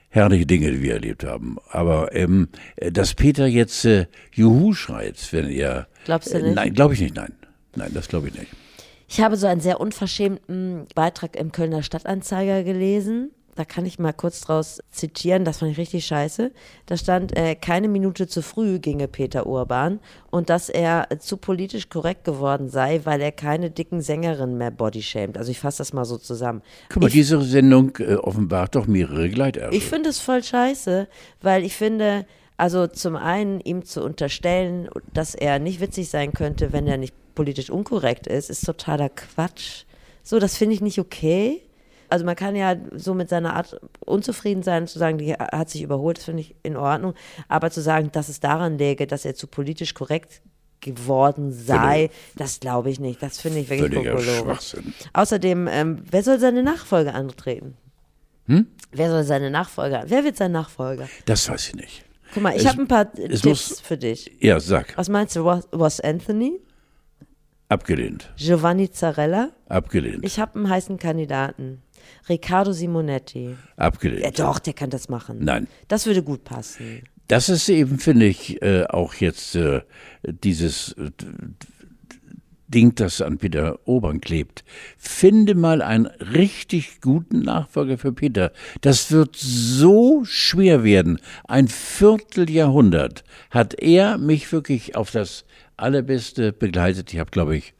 [0.08, 1.58] herrliche Dinge, die wir erlebt haben.
[1.70, 5.86] Aber ähm, äh, dass Peter jetzt äh, Juhu schreit, wenn er...
[6.06, 6.54] Glaubst du Äh, nicht?
[6.54, 7.32] Nein, glaube ich nicht, nein.
[7.76, 8.50] Nein, das glaube ich nicht.
[9.08, 13.30] Ich habe so einen sehr unverschämten Beitrag im Kölner Stadtanzeiger gelesen.
[13.56, 16.52] Da kann ich mal kurz draus zitieren, das fand ich richtig scheiße.
[16.86, 19.98] Da stand, äh, keine Minute zu früh ginge Peter Urban
[20.30, 25.36] und dass er zu politisch korrekt geworden sei, weil er keine dicken Sängerinnen mehr bodyshamed.
[25.36, 26.62] Also ich fasse das mal so zusammen.
[26.88, 29.74] Guck mal, ich, diese Sendung äh, offenbart doch mehrere Gleiterbe.
[29.74, 31.08] Ich finde es voll scheiße,
[31.42, 32.26] weil ich finde,
[32.58, 37.14] also zum einen ihm zu unterstellen, dass er nicht witzig sein könnte, wenn er nicht
[37.38, 39.84] politisch unkorrekt ist, ist totaler Quatsch.
[40.24, 41.62] So, das finde ich nicht okay.
[42.10, 45.82] Also man kann ja so mit seiner Art unzufrieden sein, zu sagen, die hat sich
[45.82, 47.14] überholt, das finde ich in Ordnung.
[47.48, 50.42] Aber zu sagen, dass es daran läge, dass er zu politisch korrekt
[50.80, 53.22] geworden sei, das glaube ich nicht.
[53.22, 54.04] Das finde ich wirklich.
[54.24, 54.92] Schwachsinn.
[55.12, 57.76] Außerdem, ähm, wer soll seine Nachfolge antreten?
[58.46, 58.66] Hm?
[58.90, 60.04] Wer soll seine Nachfolger?
[60.06, 61.08] Wer wird sein Nachfolger?
[61.26, 62.04] Das weiß ich nicht.
[62.34, 64.30] Guck mal, ich habe ein paar Tipps muss- für dich.
[64.40, 64.96] Ja, sag.
[64.96, 66.60] Was meinst du, Ross, Ross Anthony?
[67.68, 68.32] Abgelehnt.
[68.36, 69.50] Giovanni Zarella?
[69.68, 70.24] Abgelehnt.
[70.24, 71.82] Ich habe einen heißen Kandidaten.
[72.28, 73.56] Riccardo Simonetti.
[73.76, 74.22] Abgelehnt.
[74.22, 75.38] Ja, doch, der kann das machen.
[75.40, 75.68] Nein.
[75.88, 77.02] Das würde gut passen.
[77.26, 79.82] Das ist eben, finde ich, äh, auch jetzt äh,
[80.22, 81.10] dieses äh,
[82.68, 84.64] Ding, das an Peter Obern klebt.
[84.96, 88.52] Finde mal einen richtig guten Nachfolger für Peter.
[88.82, 91.18] Das wird so schwer werden.
[91.46, 95.44] Ein Vierteljahrhundert hat er mich wirklich auf das
[95.78, 97.12] Allerbeste begleitet.
[97.12, 97.74] Ich habe, glaube ich,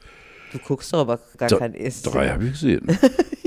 [0.53, 2.03] Du guckst doch aber gar kein Ist.
[2.03, 2.87] drei habe ich gesehen.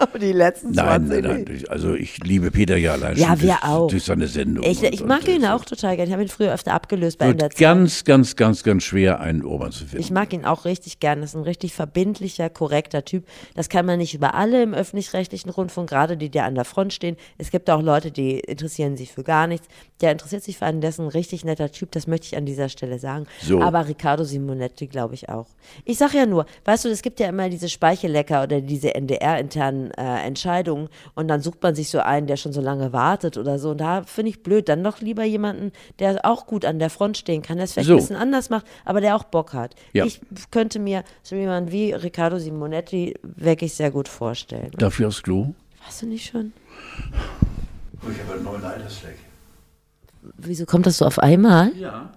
[0.00, 1.64] Aber die letzten Nein, 20 nein, nein.
[1.68, 3.86] Also ich liebe Peter ja allein Ja, schon wir durch, auch.
[3.88, 4.64] durch seine Sendung.
[4.64, 6.08] Ich, und- ich mag und, ihn auch total gerne.
[6.08, 7.58] Ich habe ihn früher öfter abgelöst bei der Wird Zeit.
[7.60, 9.98] ganz, ganz, ganz, ganz schwer, einen Obern zu finden.
[10.00, 11.20] Ich mag ihn auch richtig gern.
[11.20, 13.26] Das ist ein richtig verbindlicher, korrekter Typ.
[13.54, 16.92] Das kann man nicht über alle im öffentlich-rechtlichen Rundfunk, gerade die, die an der Front
[16.94, 17.16] stehen.
[17.38, 19.68] Es gibt auch Leute, die interessieren sich für gar nichts.
[20.00, 21.92] Der interessiert sich für einen, der ist ein richtig netter Typ.
[21.92, 23.26] Das möchte ich an dieser Stelle sagen.
[23.42, 23.60] So.
[23.60, 25.46] Aber Riccardo Simonetti glaube ich auch.
[25.84, 29.89] Ich sage ja nur, weißt du, es gibt ja immer diese Speichellecker oder diese NDR-internen
[29.92, 33.58] äh, Entscheidungen und dann sucht man sich so einen, der schon so lange wartet oder
[33.58, 33.70] so.
[33.70, 34.68] Und da finde ich blöd.
[34.68, 37.88] Dann doch lieber jemanden, der auch gut an der Front stehen kann, der es vielleicht
[37.88, 37.94] So.
[37.94, 39.74] ein bisschen anders macht, aber der auch Bock hat.
[39.92, 40.04] Ja.
[40.04, 44.70] Ich könnte mir so jemanden wie Riccardo Simonetti wirklich sehr gut vorstellen.
[44.78, 45.54] Dafür aufs Klo?
[45.86, 46.52] Weißt du nicht schon?
[48.02, 49.16] Ich habe einen neuen Altersfleck.
[50.36, 51.72] Wieso kommt das so auf einmal?
[51.76, 52.10] Ja,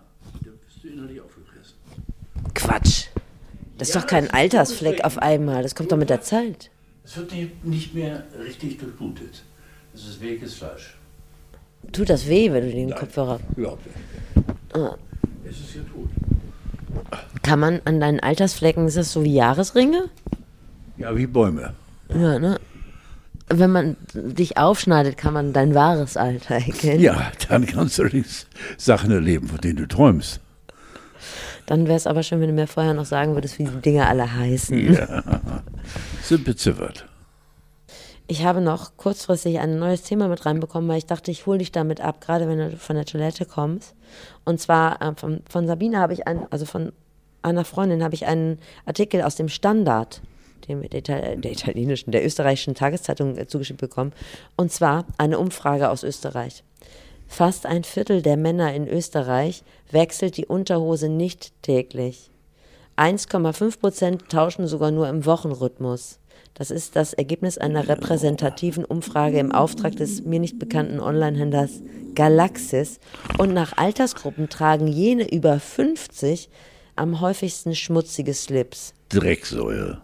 [0.43, 1.75] da bist du innerlich aufgefressen.
[2.53, 3.05] Quatsch.
[3.77, 5.63] Das ist doch kein Altersfleck auf einmal.
[5.63, 6.69] Das kommt doch mit der Zeit.
[7.06, 9.44] Es wird nicht, nicht mehr richtig durchblutet.
[9.94, 10.96] Es ist welkes Fleisch.
[11.92, 13.39] Tut das weh, wenn du den Kopfhörer.
[13.56, 13.98] Überhaupt nicht.
[14.74, 14.96] Ah.
[15.44, 16.10] Es ist ja tot.
[17.44, 20.10] Kann man an deinen Altersflecken, ist das so wie Jahresringe?
[20.98, 21.74] Ja, wie Bäume.
[22.10, 22.60] Ja, ne?
[23.50, 27.02] Wenn man dich aufschneidet, kann man dein wahres Alter erkennen.
[27.02, 28.08] Ja, dann kannst du
[28.78, 30.39] Sachen erleben, von denen du träumst.
[31.66, 34.08] Dann wäre es aber schön, wenn du mir vorher noch sagen würdest, wie die Dinge
[34.08, 34.98] alle heißen.
[36.23, 37.05] Sind beziffert.
[38.27, 41.73] Ich habe noch kurzfristig ein neues Thema mit reinbekommen, weil ich dachte, ich hole dich
[41.73, 43.93] damit ab, gerade wenn du von der Toilette kommst.
[44.45, 46.93] Und zwar äh, von, von Sabine habe ich einen, also von
[47.41, 50.21] einer Freundin habe ich einen Artikel aus dem Standard,
[50.69, 54.13] dem, der, der italienischen, der österreichischen Tageszeitung äh, zugeschickt bekommen.
[54.55, 56.63] Und zwar eine Umfrage aus Österreich.
[57.27, 62.29] Fast ein Viertel der Männer in Österreich wechselt die Unterhose nicht täglich.
[62.97, 66.19] 1,5 Prozent tauschen sogar nur im Wochenrhythmus.
[66.53, 71.82] Das ist das Ergebnis einer repräsentativen Umfrage im Auftrag des mir nicht bekannten Onlinehändlers
[72.13, 72.99] Galaxis.
[73.39, 76.49] Und nach Altersgruppen tragen jene über 50
[76.95, 78.93] am häufigsten schmutzige Slips.
[79.10, 80.01] Drecksäule.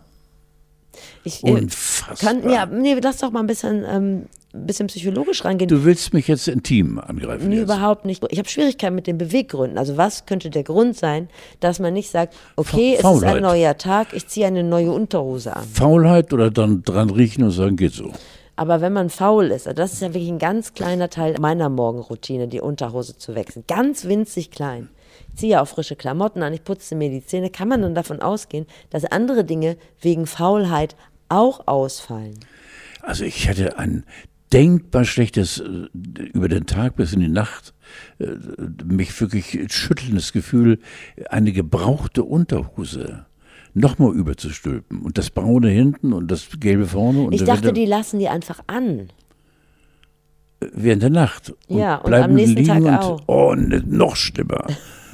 [1.23, 2.17] Ich, äh, Unfassbar.
[2.17, 5.69] kann, ja, nee, lass doch mal ein bisschen, ähm, ein bisschen psychologisch rangehen.
[5.69, 7.49] Du willst mich jetzt intim angreifen.
[7.49, 7.63] Nee, jetzt.
[7.63, 8.23] überhaupt nicht.
[8.29, 9.77] Ich habe Schwierigkeiten mit den Beweggründen.
[9.77, 13.35] Also was könnte der Grund sein, dass man nicht sagt, okay, es ist Faulheit.
[13.37, 15.65] ein neuer Tag, ich ziehe eine neue Unterhose an.
[15.65, 18.11] Faulheit oder dann dran riechen und sagen, geht so.
[18.55, 21.69] Aber wenn man faul ist, also das ist ja wirklich ein ganz kleiner Teil meiner
[21.69, 23.63] Morgenroutine, die Unterhose zu wechseln.
[23.67, 24.89] Ganz winzig klein.
[25.29, 27.51] Ich ziehe auch frische Klamotten an, ich putze mir die Zähne.
[27.51, 30.97] Kann man dann davon ausgehen, dass andere Dinge wegen Faulheit
[31.29, 32.39] auch ausfallen?
[33.01, 34.03] Also ich hatte ein
[34.53, 35.87] denkbar schlechtes, äh,
[36.33, 37.73] über den Tag bis in die Nacht,
[38.19, 38.27] äh,
[38.83, 40.79] mich wirklich schüttelndes Gefühl,
[41.29, 43.25] eine gebrauchte Unterhose
[43.73, 45.01] nochmal überzustülpen.
[45.01, 47.21] Und das braune hinten und das gelbe vorne.
[47.21, 49.09] Und Ich dachte, Wetter- die lassen die einfach an.
[50.59, 51.53] während der Nacht.
[51.67, 53.21] Ja, und bleiben am nächsten liegen Tag und, auch.
[53.27, 54.65] Oh, ne, noch schlimmer.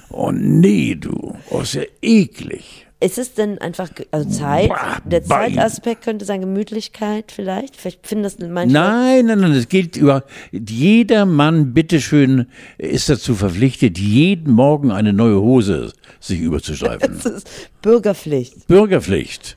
[0.10, 1.36] Oh nee, du.
[1.52, 2.85] Oh, ist ja eklig.
[3.05, 4.71] Ist es denn einfach, also Zeit,
[5.05, 5.23] der.
[5.23, 7.75] Zeitaspekt könnte sein, Gemütlichkeit vielleicht?
[7.75, 8.73] Vielleicht finden das manche.
[8.73, 12.47] Nein, nein, nein, es gilt über jeder Mann, bitteschön,
[12.79, 17.19] ist dazu verpflichtet, jeden Morgen eine neue Hose sich überzustreifen.
[17.21, 17.49] Das ist
[17.83, 18.67] Bürgerpflicht.
[18.67, 19.55] Bürgerpflicht.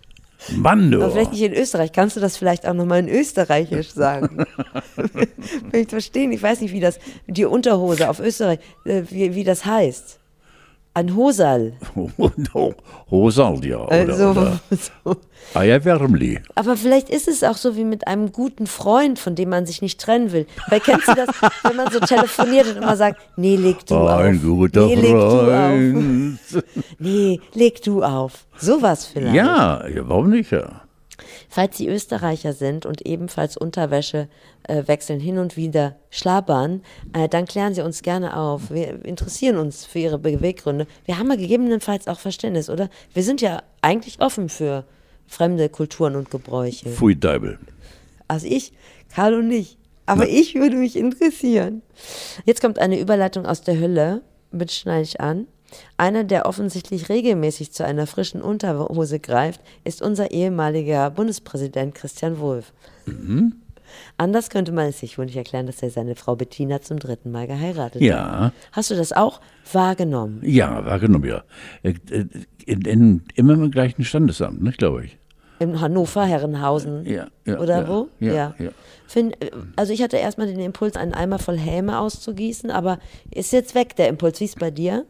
[0.55, 1.11] Mann, Aber du.
[1.13, 1.93] vielleicht nicht in Österreich.
[1.93, 4.45] Kannst du das vielleicht auch nochmal in Österreichisch sagen?
[4.97, 6.33] Will ich verstehen.
[6.33, 10.19] Ich weiß nicht, wie das, die Unterhose auf Österreich, äh, wie, wie das heißt.
[10.99, 11.75] Ein Hosal.
[13.11, 13.79] Hosal, ja.
[13.79, 14.61] Oder, Also, oder
[15.05, 15.17] so.
[15.55, 16.41] Eierwärmli.
[16.57, 19.81] Aber vielleicht ist es auch so wie mit einem guten Freund, von dem man sich
[19.81, 20.49] nicht trennen will.
[20.69, 21.29] Weil kennst du das,
[21.63, 24.11] wenn man so telefoniert und immer sagt, nee, leg du auf.
[24.19, 26.63] Ein guter nee, leg du auf.
[26.99, 28.45] Nee, leg du auf.
[28.59, 29.37] Sowas vielleicht.
[29.37, 30.83] Ja, ja, warum nicht, ja.
[31.49, 34.29] Falls Sie Österreicher sind und ebenfalls Unterwäsche
[34.65, 38.71] äh, wechseln, hin und wieder schlabbern, äh, dann klären Sie uns gerne auf.
[38.71, 40.87] Wir interessieren uns für Ihre Beweggründe.
[41.05, 42.89] Wir haben ja gegebenenfalls auch Verständnis, oder?
[43.13, 44.85] Wir sind ja eigentlich offen für
[45.27, 46.89] fremde Kulturen und Gebräuche.
[46.89, 47.59] Pfui Deibel.
[48.27, 48.73] Also ich,
[49.15, 49.79] Carlo nicht.
[50.07, 51.83] Aber ich würde mich interessieren.
[52.47, 54.23] Jetzt kommt eine Überleitung aus der Hölle.
[54.51, 55.47] Bitte schneide ich an.
[55.97, 62.73] Einer, der offensichtlich regelmäßig zu einer frischen Unterhose greift, ist unser ehemaliger Bundespräsident Christian Wulff.
[64.17, 67.31] Anders könnte man es sich wohl nicht erklären, dass er seine Frau Bettina zum dritten
[67.31, 68.03] Mal geheiratet hat.
[68.03, 69.41] Ja, Hast du das auch
[69.73, 70.41] wahrgenommen?
[70.45, 71.43] ja, wahrgenommen, ja.
[71.83, 72.27] Äh, äh,
[72.67, 75.19] In, in, immer im gleichen Standesamt, ne, glaube ich.
[75.61, 78.09] In Hannover, Herrenhausen Ja, ja, oder ja, wo?
[78.21, 78.71] ja, ja.
[79.07, 79.37] Find,
[79.75, 82.99] also ich hatte erstmal den Impuls, einen Eimer voll Häme auszugießen, aber
[83.31, 84.39] ist jetzt weg der Impuls.
[84.41, 85.07] Wie ist bei dir?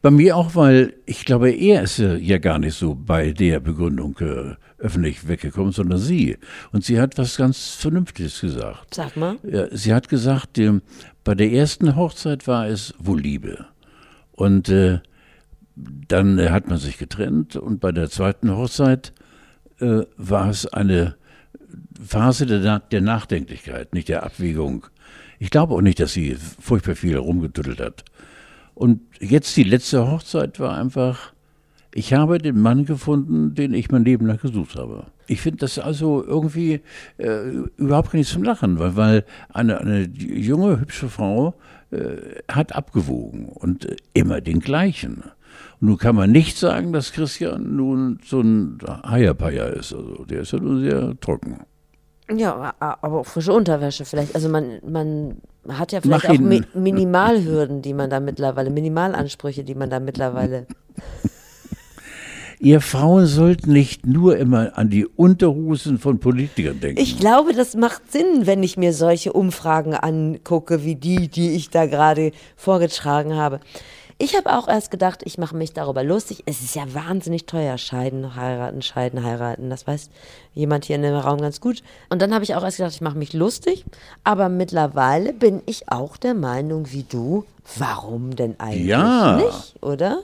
[0.00, 4.16] Bei mir auch, weil ich glaube, er ist ja gar nicht so bei der Begründung
[4.20, 6.38] äh, öffentlich weggekommen, sondern sie.
[6.72, 8.94] Und sie hat was ganz Vernünftiges gesagt.
[8.94, 9.36] Sag mal.
[9.42, 10.82] Ja, sie hat gesagt, ähm,
[11.24, 13.66] bei der ersten Hochzeit war es wohl Liebe.
[14.32, 15.00] Und äh,
[15.74, 19.12] dann äh, hat man sich getrennt und bei der zweiten Hochzeit
[19.80, 21.16] äh, war es eine
[22.00, 24.86] Phase der, der Nachdenklichkeit, nicht der Abwägung.
[25.38, 28.04] Ich glaube auch nicht, dass sie furchtbar viel herumgetüttelt hat.
[28.78, 31.32] Und jetzt die letzte Hochzeit war einfach,
[31.92, 35.06] ich habe den Mann gefunden, den ich mein Leben lang gesucht habe.
[35.26, 36.80] Ich finde das also irgendwie
[37.16, 41.54] äh, überhaupt nicht zum Lachen, weil, weil eine, eine junge, hübsche Frau
[41.90, 45.24] äh, hat abgewogen und äh, immer den gleichen.
[45.80, 49.92] Und nun kann man nicht sagen, dass Christian nun so ein Heierpeier ist.
[49.92, 51.58] Also der ist ja nur sehr trocken.
[52.30, 54.36] Ja, aber auch frische Unterwäsche vielleicht.
[54.36, 55.38] Also man, man
[55.72, 60.00] hat ja vielleicht Mach auch Mi Minimalhürden, die man da mittlerweile, Minimalansprüche, die man da
[60.00, 60.66] mittlerweile.
[62.60, 67.00] Ihr Frauen sollten nicht nur immer an die Unterhosen von Politikern denken.
[67.00, 71.70] Ich glaube, das macht Sinn, wenn ich mir solche Umfragen angucke, wie die, die ich
[71.70, 73.60] da gerade vorgetragen habe.
[74.20, 76.42] Ich habe auch erst gedacht, ich mache mich darüber lustig.
[76.44, 79.70] Es ist ja wahnsinnig teuer, scheiden, heiraten, scheiden, heiraten.
[79.70, 80.10] Das weiß
[80.54, 81.84] jemand hier in dem Raum ganz gut.
[82.10, 83.84] Und dann habe ich auch erst gedacht, ich mache mich lustig.
[84.24, 87.44] Aber mittlerweile bin ich auch der Meinung wie du.
[87.76, 89.36] Warum denn eigentlich Ja.
[89.36, 90.22] nicht, oder?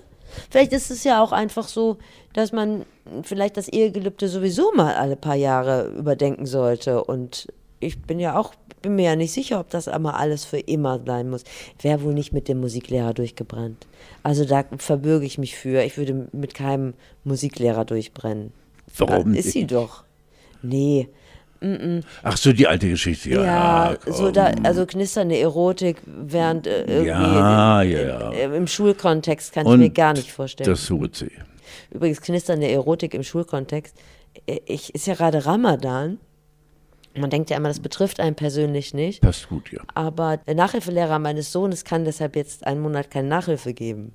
[0.50, 1.98] Vielleicht ist es ja auch einfach so,
[2.33, 2.85] dass man
[3.22, 7.04] vielleicht das Ehegelübde sowieso mal alle paar Jahre überdenken sollte.
[7.04, 7.46] Und
[7.85, 11.01] ich bin ja auch, bin mir ja nicht sicher, ob das einmal alles für immer
[11.07, 11.44] sein muss.
[11.81, 13.87] Wäre wohl nicht mit dem Musiklehrer durchgebrannt.
[14.23, 15.83] Also da verbürge ich mich für.
[15.85, 16.94] Ich würde mit keinem
[17.25, 18.53] Musiklehrer durchbrennen.
[18.99, 20.05] Warum Ah, Ist sie doch.
[20.62, 21.09] Nee.
[22.23, 23.31] Ach so, die alte Geschichte.
[23.31, 23.42] Ja,
[23.92, 24.33] Ja, so komm.
[24.35, 28.31] da, also knisternde Erotik während äh, irgendwie Ja, in, ja, ja.
[28.33, 30.68] in, im Schulkontext kann ich Und mir gar nicht vorstellen.
[30.68, 31.31] Das tut sie.
[31.90, 33.97] Übrigens knistern der Erotik im Schulkontext.
[34.66, 36.18] Ich, ist ja gerade Ramadan.
[37.16, 39.20] Man denkt ja immer, das betrifft einen persönlich nicht.
[39.20, 39.81] Passt gut, ja.
[39.94, 44.12] Aber der Nachhilfelehrer meines Sohnes kann deshalb jetzt einen Monat keine Nachhilfe geben.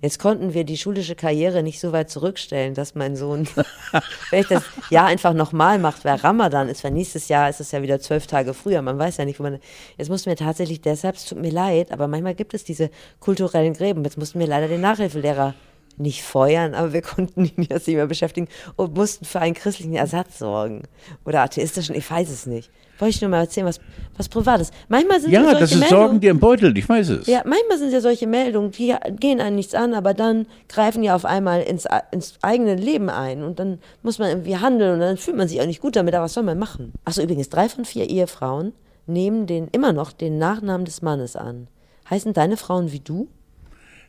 [0.00, 3.46] Jetzt konnten wir die schulische Karriere nicht so weit zurückstellen, dass mein Sohn
[4.28, 7.82] vielleicht das Jahr einfach nochmal macht, weil Ramadan ist, weil nächstes Jahr ist es ja
[7.82, 8.82] wieder zwölf Tage früher.
[8.82, 9.58] Man weiß ja nicht, wo man.
[9.96, 13.74] Jetzt mussten wir tatsächlich deshalb, es tut mir leid, aber manchmal gibt es diese kulturellen
[13.74, 14.04] Gräben.
[14.04, 15.54] Jetzt mussten wir leider den Nachhilfelehrer
[15.98, 19.94] nicht feuern, aber wir konnten ihn jetzt nicht mehr beschäftigen und mussten für einen christlichen
[19.94, 20.82] Ersatz sorgen.
[21.24, 22.70] Oder atheistischen, ich weiß es nicht.
[22.98, 23.78] Wollte ich nur mal erzählen, was,
[24.16, 24.70] was Privates.
[24.88, 27.26] Manchmal sind Ja, solche das ist Meldungen, Sorgen dir im Beutel, ich weiß es.
[27.26, 31.10] ja, manchmal sind ja solche Meldungen, die gehen einem nichts an, aber dann greifen die
[31.10, 35.18] auf einmal ins, ins eigene Leben ein und dann muss man irgendwie handeln und dann
[35.18, 36.92] fühlt man sich auch nicht gut damit, aber was soll man machen?
[37.04, 38.72] Achso, übrigens, drei von vier Ehefrauen
[39.06, 41.68] nehmen den, immer noch den Nachnamen des Mannes an.
[42.08, 43.28] Heißen deine Frauen wie du?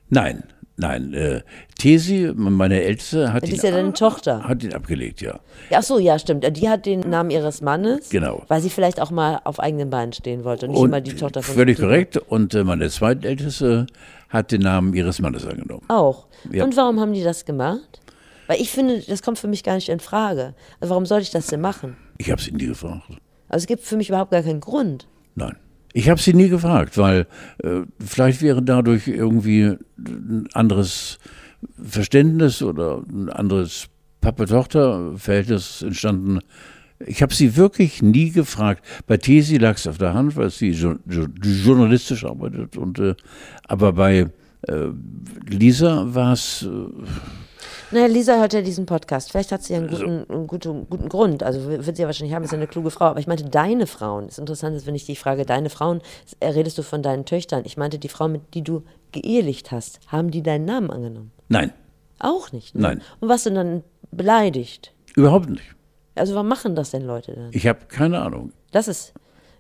[0.09, 0.43] Nein,
[0.77, 1.13] nein.
[1.13, 1.41] Äh,
[1.77, 4.43] Tesi, meine Älteste, hat Die ihn, ist ja deine Tochter.
[4.43, 5.39] hat ihn abgelegt, ja.
[5.69, 6.45] Ja, ach so, ja, stimmt.
[6.57, 8.43] Die hat den Namen ihres Mannes, Genau.
[8.47, 11.13] weil sie vielleicht auch mal auf eigenen Beinen stehen wollte und nicht Und immer die
[11.15, 12.17] Tochter von völlig korrekt.
[12.17, 13.85] Und äh, meine zweitälteste
[14.29, 15.83] hat den Namen ihres Mannes angenommen.
[15.87, 16.27] Auch.
[16.51, 16.63] Ja.
[16.63, 18.01] Und warum haben die das gemacht?
[18.47, 20.53] Weil ich finde, das kommt für mich gar nicht in Frage.
[20.79, 21.97] Also warum sollte ich das denn machen?
[22.17, 23.03] Ich habe sie nie gefragt.
[23.49, 25.07] Also es gibt für mich überhaupt gar keinen Grund.
[25.35, 25.55] Nein.
[25.93, 27.27] Ich habe sie nie gefragt, weil
[27.63, 31.17] äh, vielleicht wäre dadurch irgendwie ein anderes
[31.81, 33.87] Verständnis oder ein anderes
[34.21, 36.39] Papa-Tochter-Verhältnis entstanden.
[37.05, 38.83] Ich habe sie wirklich nie gefragt.
[39.05, 42.77] Bei Tesi lag es auf der Hand, weil sie jo jo journalistisch arbeitet.
[42.77, 43.15] Und, äh,
[43.67, 44.27] aber bei
[44.63, 44.87] äh,
[45.47, 47.46] Lisa war es äh,
[47.91, 49.31] Naja, Lisa hört ja diesen Podcast.
[49.31, 51.41] Vielleicht hat sie ja einen guten, einen guten, guten Grund.
[51.43, 53.05] Also wird sie ja wahrscheinlich haben, ist ja eine kluge Frau.
[53.05, 54.27] Aber ich meinte, deine Frauen.
[54.27, 56.01] Das Interessante ist, wenn ich dich frage, deine Frauen,
[56.39, 57.63] äh, redest du von deinen Töchtern.
[57.65, 61.31] Ich meinte, die Frauen, mit die du geehelicht hast, haben die deinen Namen angenommen?
[61.47, 61.71] nein,
[62.19, 62.75] Auch nicht.
[62.75, 62.81] Ne?
[62.81, 63.01] Nein.
[63.21, 64.93] Und was du dann beleidigt?
[65.15, 65.63] überhaupt nicht.
[66.15, 67.49] Also, warum machen das denn Leute dann?
[67.51, 68.51] Ich habe keine Ahnung.
[68.71, 69.13] Das ist.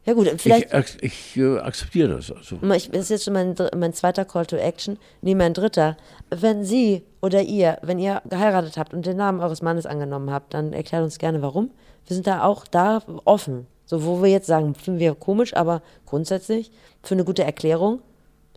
[0.07, 0.73] Ja, gut, vielleicht.
[1.01, 2.31] Ich, ich äh, akzeptiere das.
[2.31, 2.57] Also.
[2.73, 4.97] Ich, das ist jetzt schon mein, mein zweiter Call to Action.
[5.21, 5.97] Nee, mein dritter.
[6.29, 10.53] Wenn Sie oder ihr, wenn ihr geheiratet habt und den Namen eures Mannes angenommen habt,
[10.53, 11.71] dann erklärt uns gerne warum.
[12.05, 13.67] Wir sind da auch da offen.
[13.85, 16.71] So, wo wir jetzt sagen, finden wir komisch, aber grundsätzlich
[17.03, 17.99] für eine gute Erklärung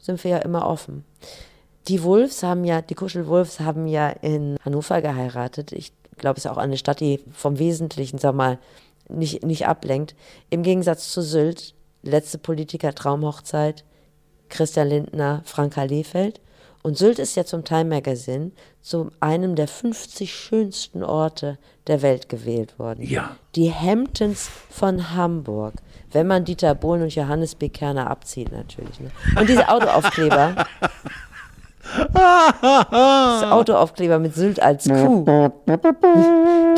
[0.01, 1.05] sind wir ja immer offen.
[1.89, 5.73] Die Wolfs haben ja, die Kuschelwolfs haben ja in Hannover geheiratet.
[5.73, 8.59] Ich glaube, es ist auch eine Stadt, die vom Wesentlichen, sag mal,
[9.13, 10.15] nicht, nicht ablenkt.
[10.51, 13.85] Im Gegensatz zu Sylt, letzte Politiker-Traumhochzeit,
[14.49, 16.41] Christian Lindner, Franka Lehfeld.
[16.83, 22.29] Und Sylt ist ja zum Time Magazine zu einem der 50 schönsten Orte der Welt
[22.29, 23.03] gewählt worden.
[23.03, 23.37] Ja.
[23.55, 25.75] Die Hamptons von Hamburg.
[26.11, 27.69] Wenn man Dieter Bohlen und Johannes B.
[27.69, 28.99] Kerner abzieht, natürlich.
[28.99, 29.11] Ne?
[29.39, 30.67] Und diese Autoaufkleber.
[32.13, 35.25] das Autoaufkleber mit Sylt als Kuh.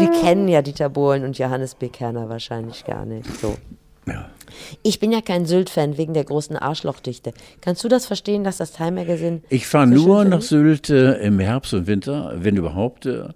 [0.01, 1.89] Die kennen ja Dieter Bohlen und Johannes B.
[1.89, 3.27] Kerner wahrscheinlich gar nicht.
[3.41, 3.57] So.
[4.07, 4.29] Ja.
[4.83, 7.33] Ich bin ja kein Sylt-Fan wegen der großen Arschlochdichte.
[7.61, 9.41] Kannst du das verstehen, dass das Time Magazine.
[9.49, 13.29] Ich fahre nur nach Sylt äh, im Herbst und Winter, wenn überhaupt, äh,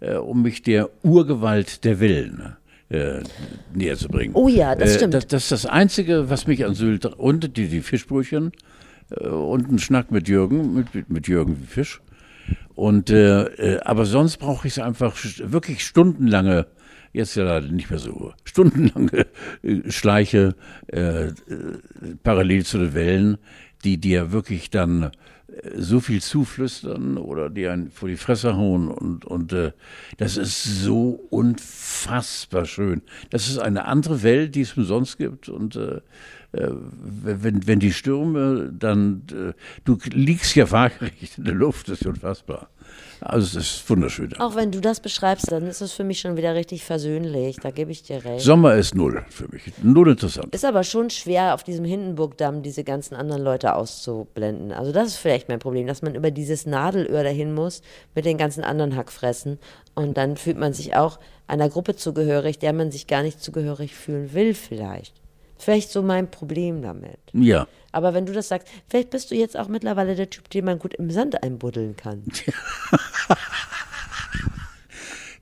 [0.00, 2.56] äh, um mich der Urgewalt der Villen
[2.90, 3.20] äh,
[3.72, 4.34] näher zu bringen.
[4.34, 5.14] Oh ja, das Äh, stimmt.
[5.14, 8.50] Das, das ist das Einzige, was mich an Sylt und die, die Fischbrötchen äh,
[9.16, 12.00] und ein Schnack mit Jürgen, mit, mit- Jürgen wie Fisch.
[12.74, 16.66] Und äh, äh, aber sonst brauche ich einfach wirklich stundenlange,
[17.12, 19.26] jetzt ja leider nicht mehr so, stundenlange
[19.62, 20.54] äh, Schleiche
[20.86, 21.32] äh, äh,
[22.22, 23.38] parallel zu den Wellen,
[23.84, 25.10] die dir wirklich dann äh,
[25.76, 29.72] so viel zuflüstern oder die einen vor die Fresse hauen und, und äh,
[30.16, 33.02] das ist so unfassbar schön.
[33.30, 36.00] Das ist eine andere Welt, die es umsonst gibt und äh,
[36.52, 39.52] äh, wenn, wenn die Stürme dann, äh,
[39.84, 42.70] du liegst ja waagerecht in der Luft, das ist unfassbar.
[43.20, 44.32] Also es ist wunderschön.
[44.38, 47.56] Auch wenn du das beschreibst, dann ist es für mich schon wieder richtig versöhnlich.
[47.56, 48.44] Da gebe ich dir recht.
[48.44, 50.54] Sommer ist null für mich, null interessant.
[50.54, 54.72] Ist aber schon schwer, auf diesem Hindenburgdamm diese ganzen anderen Leute auszublenden.
[54.72, 57.82] Also das ist vielleicht mein Problem, dass man über dieses Nadelöhr dahin muss
[58.14, 59.58] mit den ganzen anderen Hackfressen.
[59.94, 63.94] Und dann fühlt man sich auch einer Gruppe zugehörig, der man sich gar nicht zugehörig
[63.94, 65.14] fühlen will vielleicht.
[65.56, 67.18] Vielleicht so mein Problem damit.
[67.32, 67.66] Ja,
[67.98, 70.78] Aber wenn du das sagst, vielleicht bist du jetzt auch mittlerweile der Typ, den man
[70.78, 72.22] gut im Sand einbuddeln kann.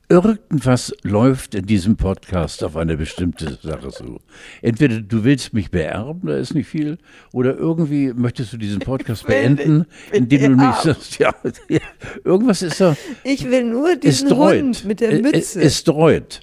[0.08, 4.20] irgendwas läuft in diesem Podcast auf eine bestimmte Sache so.
[4.62, 6.96] Entweder du willst mich beerben, da ist nicht viel,
[7.34, 11.34] oder irgendwie möchtest du diesen Podcast beenden, indem du mich sagst, ja,
[11.68, 11.80] ja,
[12.24, 14.34] irgendwas ist da, Ich will nur es diesen.
[14.34, 15.38] Hund mit der Es- Mütze.
[15.38, 16.40] Es, es dreut.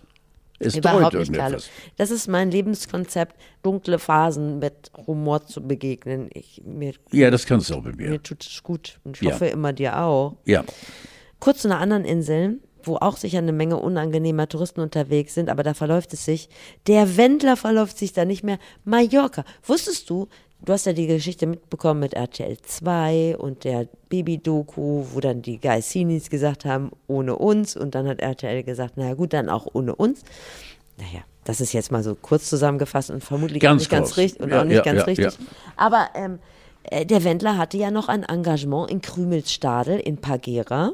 [0.68, 1.70] Es Überhaupt nicht, irgendetwas.
[1.98, 6.30] Das ist mein Lebenskonzept, dunkle Phasen mit Humor zu begegnen.
[6.34, 8.10] Ich, mir, Ja, das kannst du auch mit mir.
[8.10, 9.00] mir tut es gut.
[9.04, 9.34] Und ich Ja.
[9.34, 10.38] hoffe immer dir auch.
[10.46, 10.64] Ja.
[11.40, 15.64] kurz zu einer anderen Insel, wo auch sicher eine Menge unangenehmer Touristen unterwegs sind, aber
[15.64, 16.50] da verläuft es sich.
[16.88, 18.60] Der Wendler verläuft sich da nicht mehr.
[18.86, 19.44] Mallorca.
[19.66, 20.28] Wusstest du,
[20.64, 25.60] du hast ja die Geschichte mitbekommen mit RTL 2 und der Baby-Doku, wo dann die
[25.60, 27.76] Geisinis gesagt haben, ohne uns.
[27.76, 30.22] Und dann hat RTL gesagt, naja gut, dann auch ohne uns.
[30.98, 34.42] Naja, das ist jetzt mal so kurz zusammengefasst und vermutlich Ganz auch nicht ganz richtig
[34.42, 35.38] und Ja, auch nicht ja, ganz ja, richtig.
[35.76, 36.40] Aber ähm,
[36.84, 40.94] äh, der Wendler hatte ja noch ein Engagement in Krümelstadel in Pagera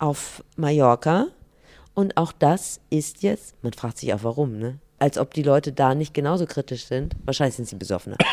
[0.00, 1.26] auf Mallorca.
[1.94, 4.78] Und auch das ist jetzt, man fragt sich auch warum, ne?
[4.98, 7.14] Als ob die Leute da nicht genauso kritisch sind.
[7.24, 8.16] Wahrscheinlich sind sie besoffener.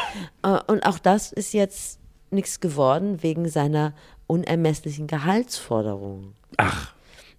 [0.43, 1.99] Äh, Und auch das ist jetzt
[2.31, 3.93] nichts geworden wegen seiner
[4.27, 6.33] unermesslichen Gehaltsforderung.
[6.57, 6.93] Ach,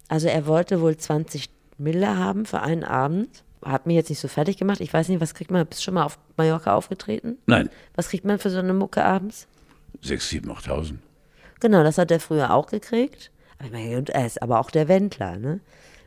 [0.07, 3.43] Also er wollte wohl 20 Mille haben für einen Abend.
[3.63, 4.79] Hat mich jetzt nicht so fertig gemacht.
[4.81, 5.65] Ich weiß nicht, was kriegt man?
[5.65, 7.37] Bist du schon mal auf Mallorca aufgetreten?
[7.45, 9.47] nein, Was kriegt man für so eine Mucke abends?
[10.01, 10.95] 6, 7, 8.000.
[11.59, 13.31] Genau, das hat er früher auch gekriegt.
[13.59, 15.59] Aber ich meine, und er ist aber auch der Wendler, ne?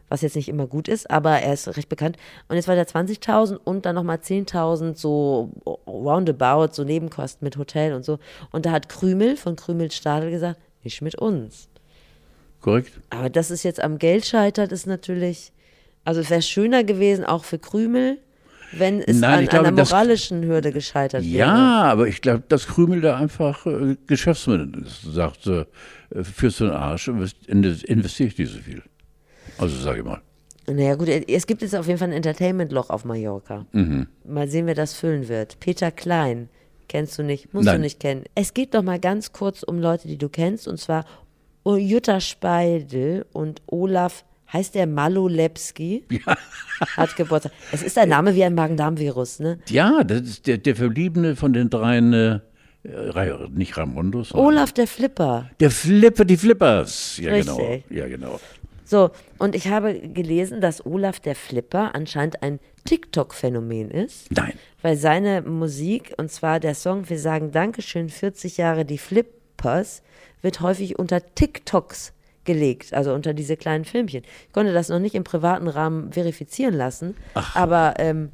[0.09, 2.19] Was jetzt nicht immer gut ist, aber er ist recht bekannt.
[2.49, 5.51] Und jetzt war der 20.000 und dann nochmal 10.000 so
[5.87, 8.19] roundabout, so Nebenkosten mit Hotel und so.
[8.51, 11.69] Und da hat Krümel von Krümel Stadel gesagt, nicht mit uns.
[12.61, 13.01] Korrekt?
[13.09, 15.53] Aber dass es jetzt am Geld scheitert, ist natürlich,
[16.05, 18.19] also es wäre schöner gewesen, auch für Krümel,
[18.73, 21.33] wenn es Nein, an glaube, einer das- moralischen Hürde gescheitert wäre.
[21.35, 25.03] Ja, aber ich glaube, dass Krümel da einfach äh, Geschäftsmann ist.
[25.03, 25.65] Sagt, äh,
[26.23, 28.83] führst du den Arsch, invest- investiere ich nicht so viel.
[29.59, 30.21] Also sage ich mal.
[30.67, 33.67] Naja gut, es gibt jetzt auf jeden Fall ein Entertainment-Loch auf Mallorca.
[33.73, 34.07] Mhm.
[34.25, 35.59] Mal sehen, wer das füllen wird.
[35.59, 36.49] Peter Klein,
[36.89, 37.77] kennst du nicht, musst Nein.
[37.77, 38.25] du nicht kennen.
[38.37, 41.05] Es geht doch mal ganz kurz um Leute, die du kennst, und zwar
[41.65, 46.05] Jutta Speidel und Olaf, heißt der Malolepski,
[46.97, 47.53] hat Geburtstag.
[47.73, 49.59] Es ist ein Name wie ein Magen-Darm-Virus, ne?
[49.69, 52.41] Ja, das ist der, der Verbliebene von den dreien, äh,
[53.51, 55.51] nicht sondern Olaf der Flipper.
[55.61, 57.19] Der Flipper, die Flippers.
[57.19, 57.57] Ja, genau.
[57.57, 57.97] Richtig.
[57.97, 58.41] Ja, genau.
[58.85, 64.31] So, und ich habe gelesen, dass Olaf der Flipper anscheinend ein TikTok-Phänomen ist.
[64.31, 64.53] Nein.
[64.83, 70.03] Weil seine Musik, und zwar der Song Wir sagen Dankeschön, 40 Jahre die Flippers,
[70.43, 72.13] wird häufig unter TikToks
[72.45, 74.23] gelegt, also unter diese kleinen Filmchen.
[74.47, 77.15] Ich konnte das noch nicht im privaten Rahmen verifizieren lassen,
[77.55, 78.31] aber ähm,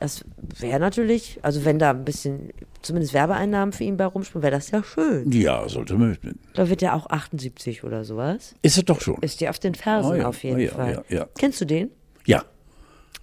[0.00, 0.24] das
[0.58, 2.50] wäre natürlich, also wenn da ein bisschen,
[2.82, 5.30] zumindest Werbeeinnahmen für ihn bei rumspringen, wäre das ja schön.
[5.32, 6.34] Ja, sollte möglich.
[6.54, 8.54] Da wird er auch 78 oder sowas.
[8.62, 9.16] Ist es doch schon.
[9.22, 11.04] Ist dir auf den Fersen Oh ja, auf jeden oh ja, Fall.
[11.08, 11.28] ja, ja.
[11.38, 11.90] Kennst du den?
[12.26, 12.44] Ja.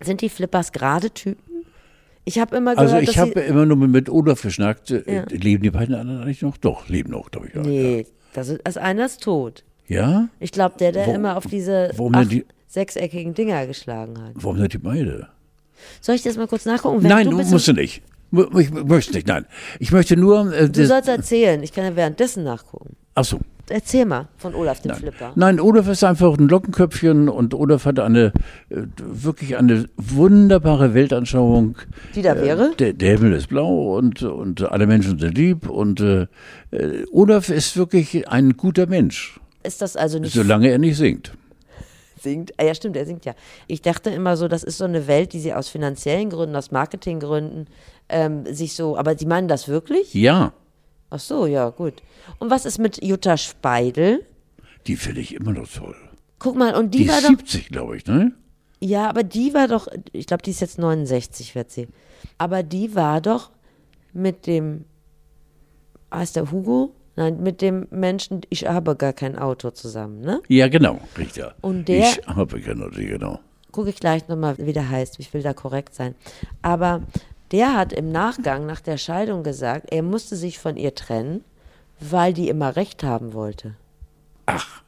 [0.01, 1.41] Sind die Flippers gerade Typen?
[2.25, 4.91] Ich habe immer gehört, Also ich habe immer nur mit, Olaf geschnackt.
[4.91, 5.25] Äh, Ja.
[5.29, 6.57] Leben die beiden anderen eigentlich noch?
[6.57, 7.53] Doch, leben noch, glaube ich.
[7.55, 7.61] Ja.
[7.61, 9.63] Nee, das ist, also einer ist tot.
[9.87, 10.29] Ja?
[10.39, 14.31] Ich glaube, der, der Wo- immer auf diese acht, die- sechseckigen Dinger geschlagen hat.
[14.35, 15.27] Warum sind die beide?
[16.01, 17.03] Soll ich das mal kurz nachgucken?
[17.03, 18.01] Während Nein, du bist musst du nicht.
[18.57, 19.45] Ich möchte nicht, nein.
[19.79, 20.51] Ich möchte nur.
[20.51, 21.61] Äh, Du sollst erzählen.
[21.61, 22.95] Ich kann ja währenddessen nachgucken.
[23.13, 23.39] Ach so.
[23.69, 24.99] Erzähl mal von Olaf dem Nein.
[24.99, 25.31] Flipper.
[25.35, 28.33] Nein, Olaf ist einfach ein Lockenköpfchen und Olaf hat eine
[28.69, 31.77] äh, wirklich eine wunderbare Weltanschauung.
[32.15, 32.71] Die da wäre?
[32.71, 36.25] Äh, der, der Himmel ist blau und, und alle Menschen sind lieb und äh,
[36.71, 41.33] äh, Olaf ist wirklich ein guter Mensch, Ist das also nicht solange er nicht singt.
[42.21, 42.53] singt?
[42.57, 43.33] Ah, ja, stimmt, er singt ja.
[43.67, 46.71] Ich dachte immer so, das ist so eine Welt, die sie aus finanziellen Gründen, aus
[46.71, 47.67] Marketinggründen
[48.09, 50.13] ähm, sich so, aber sie meinen das wirklich?
[50.13, 50.53] Ja,
[51.15, 52.01] Ach so, ja, gut.
[52.39, 54.25] Und was ist mit Jutta Speidel?
[54.87, 55.95] die finde ich immer noch toll.
[56.39, 58.31] Guck mal, und die, Die war ist doch, 70, glaube ich, ne?
[58.79, 61.87] ja, aber die war doch, ich glaube, die ist jetzt 69, wird sie.
[62.39, 63.51] Aber die war doch
[64.11, 64.85] mit dem,
[66.11, 66.95] heißt der Hugo?
[67.15, 70.41] Nein, mit dem Menschen, ich habe gar kein Auto zusammen, ne?
[70.47, 71.45] Ja, genau, richtig.
[71.61, 73.39] Und der- Ich habe keine Ahnung, genau.
[73.71, 75.19] gucke ich gleich nochmal, wie der heißt.
[75.19, 76.15] Ich will da korrekt sein.
[76.63, 77.01] Aber
[77.51, 81.43] der hat im Nachgang nach der Scheidung gesagt, er musste sich von ihr trennen,
[81.99, 83.75] weil die immer recht haben wollte.
[84.47, 84.81] Ach,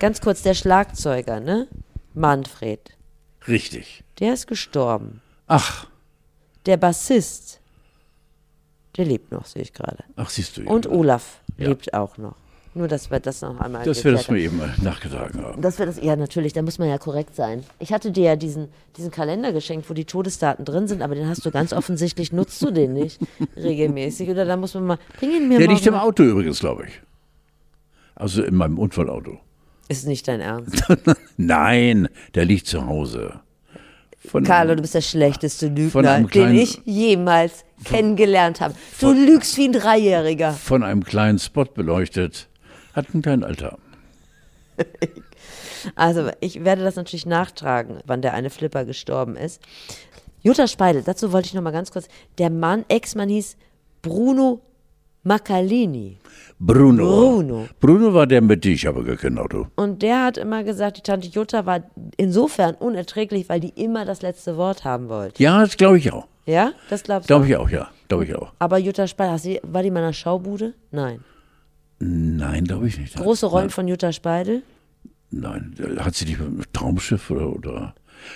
[0.00, 1.66] Ganz kurz, der Schlagzeuger, ne?
[2.14, 2.96] Manfred.
[3.46, 4.04] richtig.
[4.20, 5.20] Der ist gestorben.
[5.46, 5.86] Ach,
[6.66, 7.57] Der Bassist,
[8.98, 10.04] der lebt noch, sehe ich gerade.
[10.16, 10.62] ach, siehst du.
[10.62, 10.70] ja.
[10.70, 11.68] Und Olaf Ja.
[11.68, 12.34] lebt auch noch.
[12.74, 14.44] Nur, dass wir das noch einmal Dass wir das mal haben.
[14.44, 15.60] eben mal nachgetragen haben.
[15.62, 17.64] Das wird das, ja, natürlich, da muss man ja korrekt sein.
[17.80, 21.26] Ich hatte dir ja diesen, diesen Kalender geschenkt, wo die Todesdaten drin sind, aber den
[21.26, 23.18] hast du ganz offensichtlich, nutzt du den nicht
[23.56, 24.28] regelmäßig.
[24.28, 26.02] Oder da muss man mal, bring ihn mir Der morgen liegt im mal.
[26.02, 27.00] Auto übrigens, glaube ich.
[28.14, 29.38] Also in meinem Unfallauto.
[29.88, 30.84] Ist nicht dein Ernst.
[31.36, 33.40] Nein, der liegt zu Hause.
[34.26, 38.74] Von, Carlo, du bist der schlechteste Von Lügner, den ich jemals kennengelernt habe.
[39.00, 40.52] Du lügst wie ein Dreijähriger.
[40.52, 42.48] von einem kleinen Spot beleuchtet.
[42.94, 43.78] Hat einen kleinen Alter.
[45.94, 49.62] Also, ich werde das natürlich nachtragen, wann der eine Flipper gestorben ist.
[50.42, 52.08] Jutta Speidel, dazu wollte ich noch mal ganz kurz.
[52.38, 53.56] Der Mann, Ex-Mann hieß
[54.02, 54.60] Bruno
[55.22, 56.18] Macalini.
[56.60, 57.04] Bruno.
[57.04, 57.68] Bruno.
[57.80, 59.68] Bruno war der mit dir, ich habe gar kein Auto.
[59.76, 61.82] Und der hat immer gesagt, die Tante Jutta war
[62.16, 65.40] insofern unerträglich, weil die immer das letzte Wort haben wollte.
[65.42, 66.26] Ja, das glaube ich auch.
[66.46, 66.72] Ja?
[66.90, 67.34] Das glaubst du?
[67.34, 67.88] Glaube ich auch, ja.
[68.08, 68.52] Glaube ich auch.
[68.58, 70.74] Aber Jutta Speidel, du, war die mal in einer Schaubude?
[70.90, 71.20] Nein.
[72.00, 73.16] Nein, glaube ich nicht.
[73.16, 74.62] Große Rollen Nein, von Jutta Speidel?
[75.30, 75.74] nein.
[75.98, 77.94] Hat sie nicht mit Traumschiff oder, oder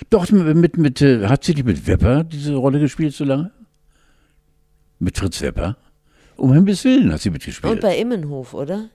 [0.09, 3.51] Doch, mit, mit, mit, äh, hat sie nicht mit Wepper diese Rolle gespielt so lange?
[4.99, 5.75] Mit Fritz Wepper?
[6.37, 7.71] Um Himmels Willen hat sie mitgespielt.
[7.73, 8.89] Und bei Immenhof, oder?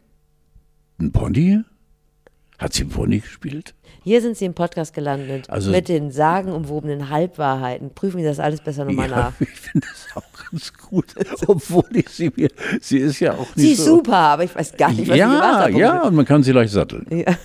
[1.00, 1.60] Ein Pony?
[2.58, 3.74] Hat sie einen Pony gespielt?
[4.02, 5.48] Hier sind sie im Podcast gelandet.
[5.48, 7.94] Also- mit den sagenumwobenen Halbwahrheiten.
[7.94, 9.40] Prüfen Sie das alles besser nochmal ja, nach.
[9.40, 11.14] ich finde das auch ganz gut.
[11.46, 12.48] Obwohl ich sie mir,
[12.80, 13.96] sie ist ja auch nicht Sie ist so.
[13.96, 15.70] super, aber ich weiß gar nicht, was sie gemacht Ja, hat.
[15.74, 17.06] ja, und man kann sie leicht satteln.
[17.10, 17.36] Ja.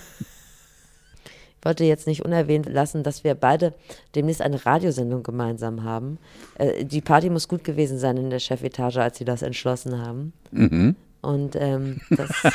[1.64, 3.72] Ich wollte jetzt nicht unerwähnt lassen, dass wir beide
[4.14, 6.18] demnächst eine Radiosendung gemeinsam haben.
[6.58, 10.34] Äh, die Party muss gut gewesen sein in der Chefetage, als sie das entschlossen haben.
[10.50, 10.94] Mhm.
[11.22, 12.28] Und ähm, das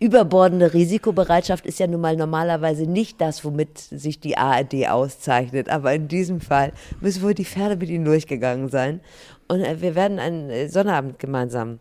[0.00, 5.68] überbordende Risikobereitschaft ist ja nun mal normalerweise nicht das, womit sich die ARD auszeichnet.
[5.68, 6.72] Aber in diesem Fall
[7.02, 9.00] müssen wohl die Pferde mit ihnen durchgegangen sein.
[9.48, 11.78] Und äh, wir werden einen äh, Sonnabend gemeinsam.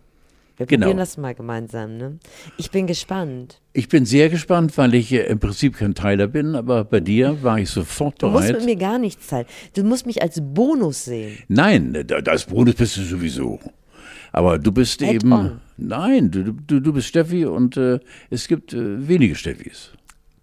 [0.58, 0.86] Wir Genau.
[0.86, 1.97] probieren das mal gemeinsam.
[1.97, 2.18] Ne?
[2.58, 3.60] Ich bin gespannt.
[3.74, 7.43] Ich bin sehr gespannt, weil ich äh, im Prinzip kein Teiler bin, aber bei dir
[7.43, 8.56] war ich sofort Du musst bereit.
[8.58, 9.45] mit mir gar nichts zahlen.
[9.76, 11.38] Du musst mich als Bonus sehen.
[11.49, 13.60] Nein, da- das Bonus bist du sowieso.
[14.32, 15.32] Aber du bist Add eben.
[15.32, 15.62] on.
[15.78, 17.99] Nein, du, du, du bist Steffi und äh,
[18.30, 19.91] es gibt äh, wenige Steffis.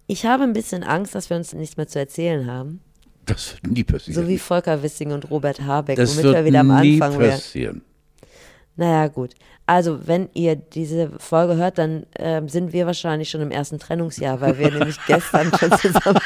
[0.05, 2.81] Ich habe ein bisschen Angst, dass wir uns nichts mehr zu erzählen haben.
[3.25, 4.21] Das wird nie passieren.
[4.21, 7.19] So wie Volker Wissing und Robert Habeck, das womit wird wir wieder am nie Anfang
[7.19, 7.31] wären.
[7.31, 7.81] passieren.
[8.75, 9.35] Naja, gut.
[9.65, 14.41] Also, wenn ihr diese Folge hört, dann ähm, sind wir wahrscheinlich schon im ersten Trennungsjahr,
[14.41, 16.19] weil wir nämlich gestern schon zusammen.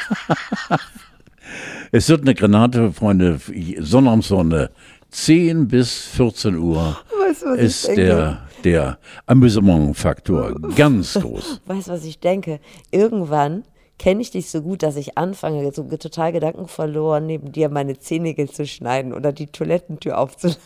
[1.92, 3.40] Es wird eine Granate, Freunde,
[3.78, 4.70] Sonnabendssonne.
[5.10, 11.62] 10 bis 14 Uhr Weißt ist der, der Amüsementfaktor ganz groß.
[11.64, 12.60] Weißt du, was ich denke?
[12.90, 13.64] Irgendwann
[13.98, 18.50] kenne ich dich so gut, dass ich anfange, so total gedankenverloren neben dir meine Zehennägel
[18.50, 20.60] zu schneiden oder die Toilettentür aufzulassen.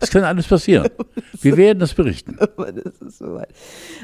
[0.00, 0.88] Das kann alles passieren.
[1.40, 2.36] Wir werden das berichten.
[2.40, 3.48] Aber das ist so weit.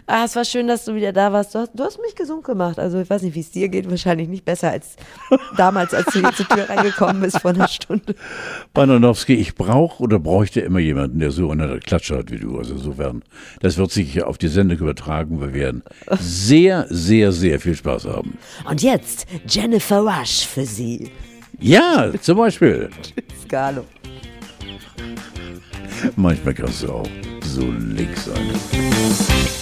[0.06, 1.54] Ah, es war schön, dass du wieder da warst.
[1.54, 2.78] Du hast, du hast mich gesund gemacht.
[2.78, 3.90] Also ich weiß nicht, wie es dir geht.
[3.90, 4.96] Wahrscheinlich nicht besser als
[5.56, 8.14] damals, als du hier zur Tür reingekommen bist vor einer Stunde.
[8.72, 12.56] Bananowski, ich brauche oder bräuchte immer jemanden, der so eine Klatsche hat wie du.
[12.56, 13.22] Also insofern,
[13.60, 15.40] das wird sich auf die Sendung übertragen.
[15.40, 15.82] Wir werden
[16.18, 18.38] sehr, sehr, sehr viel Spaß haben.
[18.68, 21.10] Und jetzt Jennifer Rush für Sie.
[21.58, 22.88] Ja, zum Beispiel.
[23.42, 23.84] Scalo.
[26.16, 27.08] Manchmal kannst du auch
[27.42, 28.46] so link sein.
[28.72, 29.60] Musik